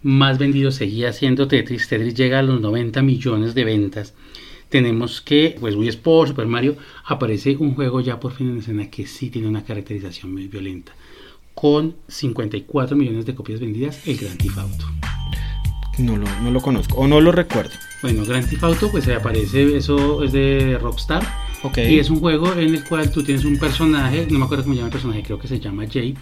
más 0.04 0.38
vendido 0.38 0.72
seguía 0.72 1.14
siendo 1.14 1.48
Tetris, 1.48 1.88
Tetris 1.88 2.16
llega 2.16 2.40
a 2.40 2.44
los 2.44 2.62
90 2.62 3.02
millones 3.02 3.54
de 3.54 3.66
ventas. 3.66 4.14
Tenemos 4.70 5.20
que, 5.22 5.58
pues 5.60 5.76
Wii 5.76 5.90
Sports, 5.90 6.30
Super 6.30 6.48
Mario, 6.48 6.78
aparece 7.06 7.58
un 7.58 7.76
juego 7.76 8.00
ya 8.00 8.20
por 8.20 8.32
fin 8.32 8.50
en 8.50 8.60
escena 8.60 8.90
que 8.90 9.06
sí 9.06 9.30
tiene 9.30 9.48
una 9.48 9.64
caracterización 9.66 10.32
muy 10.32 10.48
violenta. 10.48 10.94
Con 11.54 11.98
54 12.08 12.96
millones 12.96 13.26
de 13.26 13.36
copias 13.36 13.60
vendidas, 13.60 14.08
el 14.08 14.18
Grand 14.18 14.38
Theft 14.38 14.58
Auto. 14.58 14.86
No 15.98 16.16
lo, 16.16 16.26
no 16.42 16.52
lo 16.52 16.62
conozco, 16.62 16.96
o 16.96 17.08
no 17.08 17.20
lo 17.20 17.34
recuerdo. 17.34 17.72
Bueno, 18.02 18.24
Grand 18.26 18.50
Theft 18.50 18.64
Auto, 18.64 18.90
pues 18.90 19.08
aparece, 19.10 19.76
eso 19.76 20.24
es 20.24 20.32
de 20.32 20.78
Rockstar. 20.82 21.22
Ok. 21.64 21.78
Y 21.80 22.00
es 22.00 22.10
un 22.10 22.22
juego 22.22 22.54
en 22.54 22.74
el 22.74 22.84
cual 22.86 23.12
tú 23.12 23.24
tienes 23.24 23.44
un 23.44 23.58
personaje, 23.58 24.26
no 24.32 24.40
me 24.40 24.46
acuerdo 24.46 24.64
cómo 24.64 24.74
se 24.74 24.78
llama 24.78 24.88
el 24.88 24.94
personaje, 24.94 25.24
creo 25.24 25.38
que 25.38 25.50
se 25.50 25.60
llama 25.60 25.84
Jay. 25.92 26.16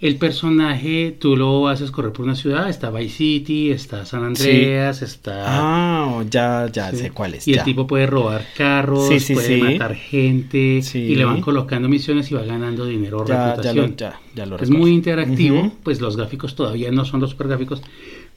El 0.00 0.16
personaje 0.16 1.14
tú 1.20 1.36
lo 1.36 1.68
haces 1.68 1.90
correr 1.90 2.12
por 2.12 2.24
una 2.24 2.34
ciudad, 2.34 2.70
está 2.70 2.90
Vice 2.90 3.16
City, 3.18 3.70
está 3.70 4.06
San 4.06 4.24
Andreas, 4.24 5.02
está... 5.02 5.44
Ah, 5.46 6.24
ya, 6.30 6.68
ya 6.72 6.90
sí. 6.90 6.96
sé 6.96 7.10
cuál 7.10 7.34
es. 7.34 7.46
Y 7.46 7.52
el 7.52 7.58
ya. 7.58 7.64
tipo 7.64 7.86
puede 7.86 8.06
robar 8.06 8.46
carros, 8.56 9.08
Sí, 9.08 9.34
puede 9.34 9.58
matar 9.58 9.94
gente 9.94 10.80
y 10.94 11.14
le 11.14 11.24
van 11.26 11.42
colocando 11.42 11.86
misiones 11.88 12.30
y 12.30 12.34
va 12.34 12.44
ganando 12.44 12.86
dinero 12.86 13.18
o 13.20 13.26
ya, 13.26 13.34
ya 13.62 13.72
reputación. 13.72 13.90
lo, 13.90 13.96
ya, 13.96 14.20
ya 14.34 14.46
lo 14.46 14.56
es 14.56 14.60
recuerdo. 14.62 14.80
muy 14.80 14.90
interactivo, 14.92 15.72
pues 15.82 16.00
los 16.00 16.16
gráficos 16.16 16.54
todavía 16.54 16.90
no 16.90 17.04
son 17.04 17.20
los 17.20 17.30
super 17.30 17.48
gráficos, 17.48 17.82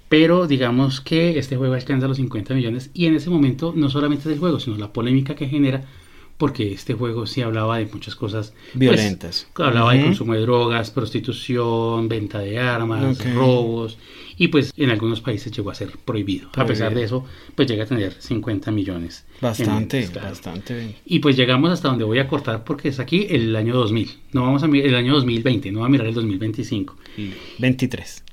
pero 0.09 0.47
digamos 0.47 0.99
que 1.01 1.39
este 1.39 1.55
juego 1.55 1.75
alcanza 1.75 2.07
los 2.09 2.17
50 2.17 2.53
millones 2.55 2.91
y 2.93 3.05
en 3.05 3.15
ese 3.15 3.29
momento 3.29 3.73
no 3.75 3.89
solamente 3.89 4.27
es 4.27 4.33
el 4.33 4.39
juego, 4.39 4.59
sino 4.59 4.77
la 4.77 4.91
polémica 4.91 5.33
que 5.35 5.47
genera, 5.47 5.85
porque 6.43 6.73
este 6.73 6.93
juego 6.93 7.25
sí 7.25 7.41
hablaba 7.41 7.77
de 7.77 7.85
muchas 7.85 8.15
cosas 8.17 8.51
pues, 8.73 8.79
Violentas. 8.79 9.47
hablaba 9.55 9.93
de 9.93 10.03
consumo 10.03 10.33
de 10.33 10.41
drogas, 10.41 10.91
prostitución, 10.91 12.09
venta 12.09 12.39
de 12.39 12.59
armas, 12.59 13.17
robos 13.33 13.97
y 14.37 14.49
pues 14.49 14.73
en 14.75 14.89
algunos 14.89 15.21
países 15.21 15.53
llegó 15.53 15.71
a 15.71 15.75
ser 15.75 15.91
prohibido. 16.03 16.49
A 16.57 16.65
pesar 16.65 16.93
de 16.93 17.03
eso, 17.03 17.23
pues 17.55 17.65
llega 17.69 17.85
a 17.85 17.87
tener 17.87 18.11
50 18.19 18.71
millones. 18.71 19.23
en 19.35 19.39
Bastante, 19.41 19.97
ventas, 19.99 20.11
claro. 20.11 20.29
bastante. 20.31 20.95
Y 21.05 21.19
pues 21.19 21.37
llegamos 21.37 21.71
hasta 21.71 21.87
donde 21.87 22.03
voy 22.03 22.19
a 22.19 22.27
cortar 22.27 22.65
porque 22.65 22.89
es 22.89 22.99
aquí 22.99 23.25
el 23.29 23.55
año 23.55 23.73
2000. 23.75 24.11
No 24.33 24.41
vamos 24.41 24.63
a 24.63 24.67
mirar 24.67 24.89
el 24.89 24.95
año 24.95 25.13
2020, 25.13 25.71
no 25.71 25.79
va 25.79 25.85
a 25.85 25.89
mirar 25.89 26.07
el 26.07 26.13
2025. 26.13 26.97
23. 27.59 28.23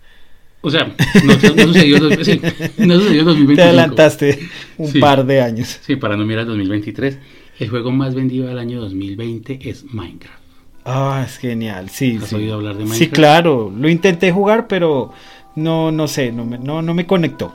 O 0.63 0.71
sea, 0.71 0.85
no, 1.25 1.33
no 1.55 1.67
sucedió, 1.69 1.97
el 1.97 2.03
dos- 2.17 2.27
sí, 2.27 2.41
no 2.79 2.95
sucedió 2.99 3.21
el 3.21 3.27
2025. 3.27 3.55
Te 3.55 3.63
adelantaste 3.63 4.39
un 4.79 4.89
Sí. 4.91 4.99
par 4.99 5.25
de 5.25 5.41
años. 5.41 5.79
Sí, 5.81 5.95
para 5.97 6.17
no 6.17 6.27
mirar 6.27 6.43
el 6.43 6.49
2023. 6.49 7.19
El 7.61 7.69
juego 7.69 7.93
más 7.93 8.15
vendido 8.15 8.47
del 8.49 8.59
año 8.59 8.81
2020 8.81 9.61
es 9.69 9.85
Minecraft. 9.93 10.41
Ah, 10.85 11.23
es 11.27 11.37
genial, 11.37 11.91
sí. 11.91 12.19
¿Has 12.21 12.31
sí. 12.31 12.37
oído 12.37 12.55
hablar 12.55 12.77
de 12.77 12.85
Sí, 12.85 12.91
Minecraft? 12.91 13.13
claro. 13.15 13.73
Lo 13.77 13.89
intenté 13.89 14.33
jugar, 14.33 14.67
pero 14.67 15.13
no, 15.57 15.93
no 15.93 16.09
sé, 16.09 16.33
no 16.33 16.45
me, 16.47 16.59
no, 16.59 16.81
no 16.83 16.95
me 16.95 17.07
conectó. 17.07 17.55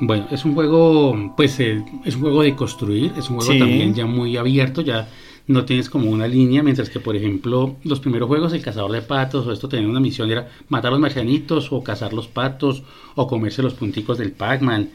Bueno, 0.00 0.26
es 0.30 0.44
un 0.44 0.54
juego, 0.54 1.32
pues 1.36 1.58
eh, 1.60 1.84
es 2.04 2.14
un 2.16 2.22
juego 2.22 2.42
de 2.42 2.54
construir, 2.56 3.12
es 3.16 3.28
un 3.28 3.36
juego 3.36 3.52
Sí. 3.52 3.58
también 3.58 3.94
ya 3.94 4.06
muy 4.06 4.36
abierto, 4.36 4.82
ya 4.82 5.08
no 5.46 5.64
tienes 5.64 5.90
como 5.90 6.10
una 6.10 6.26
línea, 6.26 6.62
mientras 6.62 6.88
que 6.90 7.00
por 7.00 7.14
ejemplo 7.16 7.76
los 7.84 8.00
primeros 8.00 8.28
juegos, 8.28 8.52
el 8.52 8.62
cazador 8.62 8.90
de 8.92 9.02
patos 9.02 9.46
o 9.46 9.52
esto 9.52 9.68
tenían 9.68 9.90
una 9.90 10.00
misión, 10.00 10.30
era 10.30 10.48
matar 10.68 10.90
los 10.90 11.00
marcianitos 11.00 11.70
o 11.72 11.82
cazar 11.82 12.12
los 12.12 12.26
patos 12.28 12.82
o 13.14 13.26
comerse 13.28 13.62
los 13.62 13.74
punticos 13.74 14.18
del 14.18 14.32
Pac-Man 14.32 14.90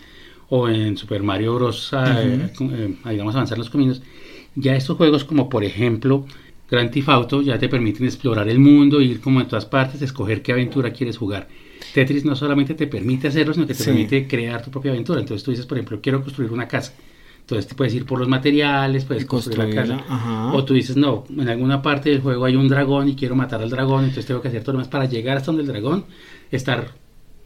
o 0.49 0.67
en 0.67 0.97
Super 0.97 1.23
Mario 1.23 1.55
Bros. 1.55 1.93
ah, 1.93 2.21
eh, 2.21 2.49
eh, 2.59 2.95
digamos 3.11 3.35
avanzar 3.35 3.57
los 3.57 3.69
caminos. 3.69 4.01
Ya 4.55 4.75
estos 4.75 4.97
juegos 4.97 5.23
como 5.23 5.49
por 5.49 5.63
ejemplo 5.63 6.25
Grand 6.69 6.91
Theft 6.91 7.09
Auto 7.09 7.41
ya 7.41 7.57
te 7.57 7.69
permiten 7.69 8.05
explorar 8.05 8.47
el 8.49 8.59
mundo, 8.59 9.01
ir 9.01 9.21
como 9.21 9.41
en 9.41 9.47
todas 9.47 9.65
partes, 9.65 10.01
escoger 10.01 10.41
qué 10.41 10.51
aventura 10.51 10.91
quieres 10.91 11.17
jugar. 11.17 11.47
Tetris 11.93 12.25
no 12.25 12.35
solamente 12.35 12.75
te 12.75 12.85
permite 12.87 13.27
hacerlo, 13.29 13.53
sino 13.53 13.65
que 13.65 13.73
te 13.73 13.79
Sí. 13.83 13.89
permite 13.89 14.27
crear 14.27 14.61
tu 14.63 14.69
propia 14.69 14.91
aventura. 14.91 15.19
Entonces 15.19 15.43
tú 15.43 15.49
dices, 15.51 15.65
por 15.65 15.77
ejemplo, 15.77 15.99
quiero 16.01 16.21
construir 16.21 16.51
una 16.51 16.67
casa. 16.67 16.93
Entonces 17.39 17.65
te 17.67 17.73
puedes 17.73 17.95
ir 17.95 18.05
por 18.05 18.19
los 18.19 18.27
materiales, 18.27 19.05
puedes 19.05 19.25
construir 19.25 19.57
la 19.57 19.69
casa. 19.73 20.03
ajá. 20.07 20.53
O 20.53 20.63
tú 20.63 20.75
dices, 20.75 20.95
no, 20.97 21.23
en 21.35 21.49
alguna 21.49 21.81
parte 21.81 22.11
del 22.11 22.21
juego 22.21 22.45
hay 22.45 22.55
un 22.55 22.67
dragón 22.67 23.09
y 23.09 23.15
quiero 23.15 23.35
matar 23.35 23.61
al 23.63 23.71
dragón, 23.71 24.01
entonces 24.03 24.27
tengo 24.27 24.39
que 24.41 24.49
hacer 24.49 24.61
todo 24.61 24.73
lo 24.73 24.79
demás 24.79 24.89
para 24.91 25.05
llegar 25.05 25.37
hasta 25.37 25.47
donde 25.47 25.63
el 25.63 25.67
dragón, 25.69 26.05
estar 26.51 26.91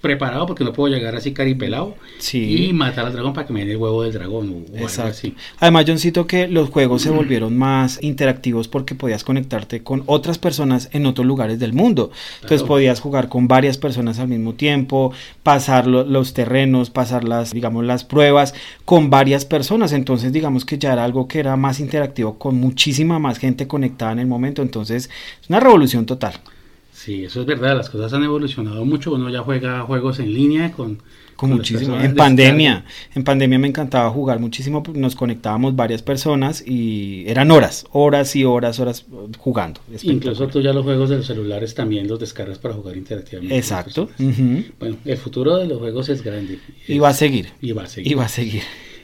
preparado 0.04 0.46
porque 0.46 0.66
no 0.66 0.74
puedo 0.74 0.94
llegar 0.94 1.16
así 1.16 1.32
caripelado 1.32 1.96
Sí. 2.20 2.68
y 2.68 2.74
matar 2.74 3.06
al 3.06 3.14
dragón 3.14 3.32
para 3.34 3.48
que 3.48 3.54
me 3.54 3.62
den 3.62 3.70
el 3.70 3.78
huevo 3.78 4.04
del 4.04 4.12
dragón 4.12 4.50
o, 4.50 4.58
algo 4.74 4.78
Exacto. 4.86 5.12
así. 5.12 5.34
Además, 5.60 5.86
Johncito, 5.88 6.28
que 6.28 6.50
los 6.50 6.70
juegos 6.70 7.02
se 7.04 7.10
volvieron 7.10 7.58
más 7.58 8.04
interactivos 8.04 8.68
porque 8.68 8.96
podías 8.96 9.24
conectarte 9.24 9.82
con 9.82 10.04
otras 10.06 10.38
personas 10.38 10.90
en 10.92 11.06
otros 11.06 11.26
lugares 11.26 11.58
del 11.58 11.72
mundo. 11.72 12.12
Entonces 12.36 12.60
Claro. 12.64 12.68
podías 12.68 13.00
jugar 13.00 13.30
con 13.30 13.48
varias 13.48 13.78
personas 13.78 14.20
al 14.20 14.28
mismo 14.28 14.54
tiempo, 14.56 15.14
pasar 15.42 15.88
lo- 15.88 16.04
los 16.04 16.34
terrenos, 16.34 16.90
pasar 16.90 17.24
las, 17.24 17.54
digamos, 17.54 17.86
las 17.86 18.04
pruebas 18.04 18.54
con 18.84 19.10
varias 19.10 19.46
personas. 19.46 19.94
Entonces, 19.94 20.34
digamos 20.34 20.66
que 20.66 20.78
ya 20.78 20.92
era 20.92 21.06
algo 21.06 21.30
que 21.30 21.40
era 21.40 21.56
más 21.56 21.80
interactivo 21.80 22.38
con 22.38 22.56
muchísima 22.58 23.20
más 23.20 23.38
gente 23.40 23.68
conectada 23.68 24.12
en 24.12 24.20
el 24.20 24.28
momento. 24.28 24.62
Entonces, 24.62 25.10
es 25.42 25.50
una 25.50 25.62
revolución 25.62 26.06
total. 26.06 26.34
Sí, 27.04 27.26
eso 27.26 27.42
es 27.42 27.46
verdad, 27.46 27.76
las 27.76 27.90
cosas 27.90 28.14
han 28.14 28.24
evolucionado 28.24 28.86
mucho, 28.86 29.14
uno 29.14 29.30
ya 29.30 29.42
juega 29.42 29.82
juegos 29.82 30.20
en 30.20 30.34
línea 30.34 30.72
con... 30.72 31.00
Muchísimo. 31.42 32.00
En 32.00 32.16
pandemia, 32.16 32.86
en 33.14 33.26
pandemia 33.26 33.60
me 33.60 33.68
encantaba 33.68 34.10
jugar 34.10 34.40
muchísimo, 34.40 34.82
nos 34.94 35.14
conectábamos 35.18 35.76
varias 35.76 36.02
personas 36.02 36.64
y 36.66 37.26
eran 37.28 37.52
horas, 37.52 37.86
horas 37.92 38.34
y 38.38 38.46
horas, 38.46 38.80
horas 38.80 39.06
uh, 39.12 39.30
jugando. 39.38 39.82
Incluso 40.04 40.48
tú 40.48 40.62
ya 40.62 40.72
los 40.72 40.86
juegos 40.86 41.10
de 41.10 41.18
los 41.18 41.26
celulares 41.26 41.76
también 41.76 42.08
los 42.08 42.22
descargas 42.22 42.60
para 42.60 42.76
jugar 42.76 42.96
interactivamente. 42.96 43.58
Exacto. 43.58 44.10
Bueno, 44.80 44.96
el 45.04 45.18
futuro 45.18 45.58
de 45.58 45.68
los 45.68 45.80
juegos 45.80 46.08
es 46.08 46.24
grande. 46.24 46.60
Y 46.88 47.00
va 47.00 47.10
a 47.10 47.14
seguir. 47.14 47.50
Y 47.60 47.74
va 47.74 47.84
a 47.84 47.88
seguir. 47.88 48.10
Y 48.10 48.16
va 48.16 48.24
a 48.24 48.30
seguir. 48.30 48.62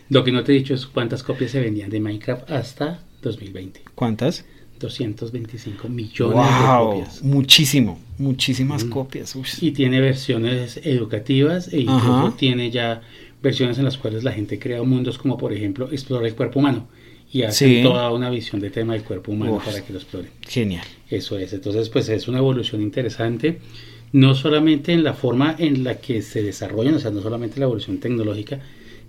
Lo 0.08 0.24
que 0.24 0.32
no 0.32 0.42
te 0.46 0.54
he 0.54 0.56
dicho 0.56 0.74
es 0.74 0.86
cuántas 0.86 1.22
copias 1.24 1.52
se 1.52 1.60
vendían 1.60 1.90
de 1.90 2.00
Minecraft 2.00 2.50
hasta 2.50 3.04
2020. 3.22 3.82
¿Cuántas? 3.96 4.46
225 4.80 5.90
millones 5.90 6.38
de 6.38 6.68
copias. 6.78 7.24
muchísimo, 7.24 8.00
muchísimas 8.18 8.86
Mm. 8.86 8.90
copias. 8.90 9.36
Y 9.62 9.72
tiene 9.72 10.00
versiones 10.02 10.80
educativas 10.84 11.72
e 11.74 11.82
incluso 11.82 12.14
Ajá. 12.28 12.34
tiene 12.38 12.72
ya 12.72 13.02
versiones 13.42 13.78
en 13.78 13.86
las 13.86 13.98
cuales 13.98 14.24
la 14.24 14.32
gente 14.32 14.60
crea 14.60 14.82
mundos 14.84 15.18
como 15.18 15.38
por 15.38 15.54
ejemplo 15.54 15.90
explora 15.92 16.28
el 16.28 16.36
cuerpo 16.36 16.60
humano 16.60 16.88
y 17.32 17.44
hace 17.44 17.68
Sí. 17.78 17.84
toda 17.84 18.12
una 18.12 18.30
visión 18.30 18.60
de 18.60 18.70
tema 18.70 18.94
del 18.94 19.04
cuerpo 19.04 19.32
humano 19.32 19.56
Uf. 19.56 19.66
para 19.66 19.82
que 19.86 19.94
lo 19.94 20.00
exploren. 20.00 20.32
Genial. 20.48 20.84
Eso 21.10 21.38
es, 21.38 21.54
entonces 21.54 21.90
pues 21.90 22.10
es 22.10 22.28
una 22.28 22.40
evolución 22.40 22.82
interesante, 22.82 23.60
no 24.12 24.34
solamente 24.34 24.92
en 24.94 25.04
la 25.04 25.14
forma 25.14 25.56
en 25.60 25.84
la 25.84 26.00
que 26.00 26.22
se 26.24 26.42
desarrollan, 26.42 26.96
o 26.96 27.00
sea, 27.00 27.12
no 27.12 27.22
solamente 27.22 27.60
la 27.60 27.66
evolución 27.66 28.00
tecnológica, 28.00 28.60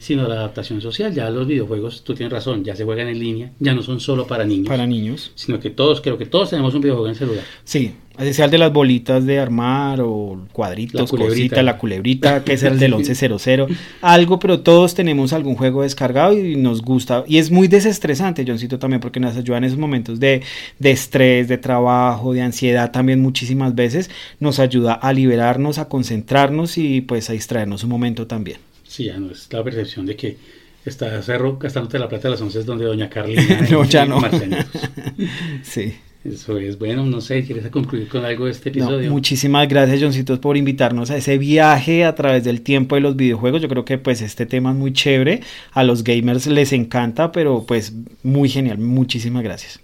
sino 0.00 0.26
la 0.26 0.36
adaptación 0.36 0.80
social. 0.80 1.12
Ya 1.14 1.28
los 1.28 1.46
videojuegos, 1.46 2.02
tú 2.02 2.14
tienes 2.14 2.32
razón, 2.32 2.64
ya 2.64 2.74
se 2.74 2.84
juegan 2.84 3.08
en 3.08 3.18
línea, 3.18 3.52
ya 3.60 3.74
no 3.74 3.82
son 3.82 4.00
solo 4.00 4.26
para 4.26 4.44
niños, 4.44 4.66
Para 4.68 4.86
niños. 4.86 5.30
sino 5.34 5.60
que 5.60 5.68
todos, 5.68 6.00
creo 6.00 6.16
que 6.16 6.24
todos 6.26 6.48
tenemos 6.50 6.74
un 6.74 6.80
videojuego 6.80 7.08
en 7.08 7.14
celular. 7.14 7.44
Sí, 7.64 7.92
sea 8.32 8.46
el 8.46 8.50
de 8.50 8.58
las 8.58 8.72
bolitas 8.72 9.26
de 9.26 9.38
armar 9.38 10.00
o 10.00 10.36
La 10.46 10.52
cuadritos, 10.52 11.10
culebrita. 11.10 11.36
cositas, 11.36 11.64
la 11.64 11.76
culebrita, 11.78 12.44
que 12.44 12.54
es 12.54 12.62
el 12.62 12.78
del 12.78 12.94
1100, 12.96 13.66
algo, 14.00 14.38
pero 14.38 14.60
todos 14.60 14.94
tenemos 14.94 15.34
algún 15.34 15.54
juego 15.54 15.82
descargado 15.82 16.32
y 16.32 16.56
nos 16.56 16.80
gusta. 16.80 17.24
Y 17.26 17.36
es 17.36 17.50
muy 17.50 17.68
desestresante, 17.68 18.44
Johncito, 18.46 18.78
también, 18.78 19.00
porque 19.00 19.20
nos 19.20 19.36
ayuda 19.36 19.58
en 19.58 19.64
esos 19.64 19.78
momentos 19.78 20.18
de, 20.18 20.42
de 20.78 20.90
estrés, 20.90 21.46
de 21.46 21.58
trabajo, 21.58 22.32
de 22.32 22.40
ansiedad 22.40 22.90
también 22.90 23.20
muchísimas 23.20 23.74
veces. 23.74 24.10
Nos 24.38 24.58
ayuda 24.60 24.94
a 24.94 25.12
liberarnos, 25.12 25.78
a 25.78 25.88
concentrarnos 25.88 26.78
y 26.78 27.02
pues 27.02 27.28
a 27.28 27.34
distraernos 27.34 27.84
un 27.84 27.90
momento 27.90 28.26
también. 28.26 28.58
Sí, 28.90 29.04
ya 29.04 29.18
no 29.18 29.30
es 29.30 29.46
la 29.52 29.62
percepción 29.62 30.04
de 30.04 30.16
que 30.16 30.36
estás 30.84 31.24
cerro 31.24 31.58
gastándote 31.58 31.96
la 32.00 32.08
plata 32.08 32.26
de 32.26 32.30
las 32.32 32.40
11 32.40 32.64
donde 32.64 32.86
doña 32.86 33.08
Carlina 33.08 33.42
No, 33.70 33.84
ya 33.84 34.04
no. 34.04 34.20
Sí. 35.62 35.94
Eso 36.24 36.58
es 36.58 36.76
bueno, 36.76 37.06
no 37.06 37.20
sé, 37.20 37.44
¿quieres 37.44 37.66
concluir 37.70 38.08
con 38.08 38.24
algo 38.24 38.46
de 38.46 38.50
este 38.50 38.70
No, 38.72 38.84
episodio? 38.84 39.10
muchísimas 39.10 39.66
gracias, 39.68 40.02
Johncitos, 40.02 40.38
por 40.40 40.56
invitarnos 40.56 41.10
a 41.10 41.16
ese 41.16 41.38
viaje 41.38 42.04
a 42.04 42.14
través 42.16 42.42
del 42.44 42.62
tiempo 42.62 42.96
de 42.96 43.00
los 43.00 43.14
videojuegos. 43.16 43.62
Yo 43.62 43.68
creo 43.68 43.84
que 43.84 43.96
pues 43.96 44.20
este 44.22 44.44
tema 44.44 44.70
es 44.72 44.76
muy 44.76 44.92
chévere. 44.92 45.40
A 45.72 45.84
los 45.84 46.02
gamers 46.04 46.46
les 46.48 46.72
encanta, 46.74 47.30
pero 47.32 47.64
pues 47.66 47.94
muy 48.24 48.48
genial. 48.50 48.78
Muchísimas 48.78 49.42
gracias. 49.44 49.80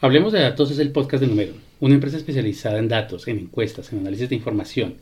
Hablemos 0.00 0.32
de 0.32 0.40
Datos 0.40 0.70
es 0.70 0.78
el 0.80 0.90
podcast 0.90 1.20
de 1.20 1.28
Número, 1.28 1.52
una 1.80 1.94
empresa 1.94 2.16
especializada 2.16 2.78
en 2.78 2.88
datos, 2.88 3.28
en 3.28 3.38
encuestas, 3.38 3.92
en 3.92 4.00
análisis 4.00 4.28
de 4.28 4.34
información, 4.34 4.94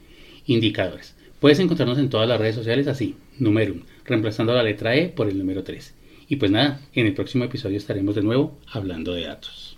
indicadores. 0.46 1.14
Puedes 1.44 1.60
encontrarnos 1.60 1.98
en 1.98 2.08
todas 2.08 2.26
las 2.26 2.40
redes 2.40 2.54
sociales 2.54 2.86
así, 2.88 3.16
Numerum, 3.38 3.82
reemplazando 4.06 4.54
la 4.54 4.62
letra 4.62 4.96
E 4.96 5.10
por 5.10 5.28
el 5.28 5.36
número 5.36 5.62
3. 5.62 5.94
Y 6.26 6.36
pues 6.36 6.50
nada, 6.50 6.80
en 6.94 7.04
el 7.04 7.12
próximo 7.12 7.44
episodio 7.44 7.76
estaremos 7.76 8.14
de 8.14 8.22
nuevo 8.22 8.56
hablando 8.72 9.12
de 9.12 9.26
datos. 9.26 9.76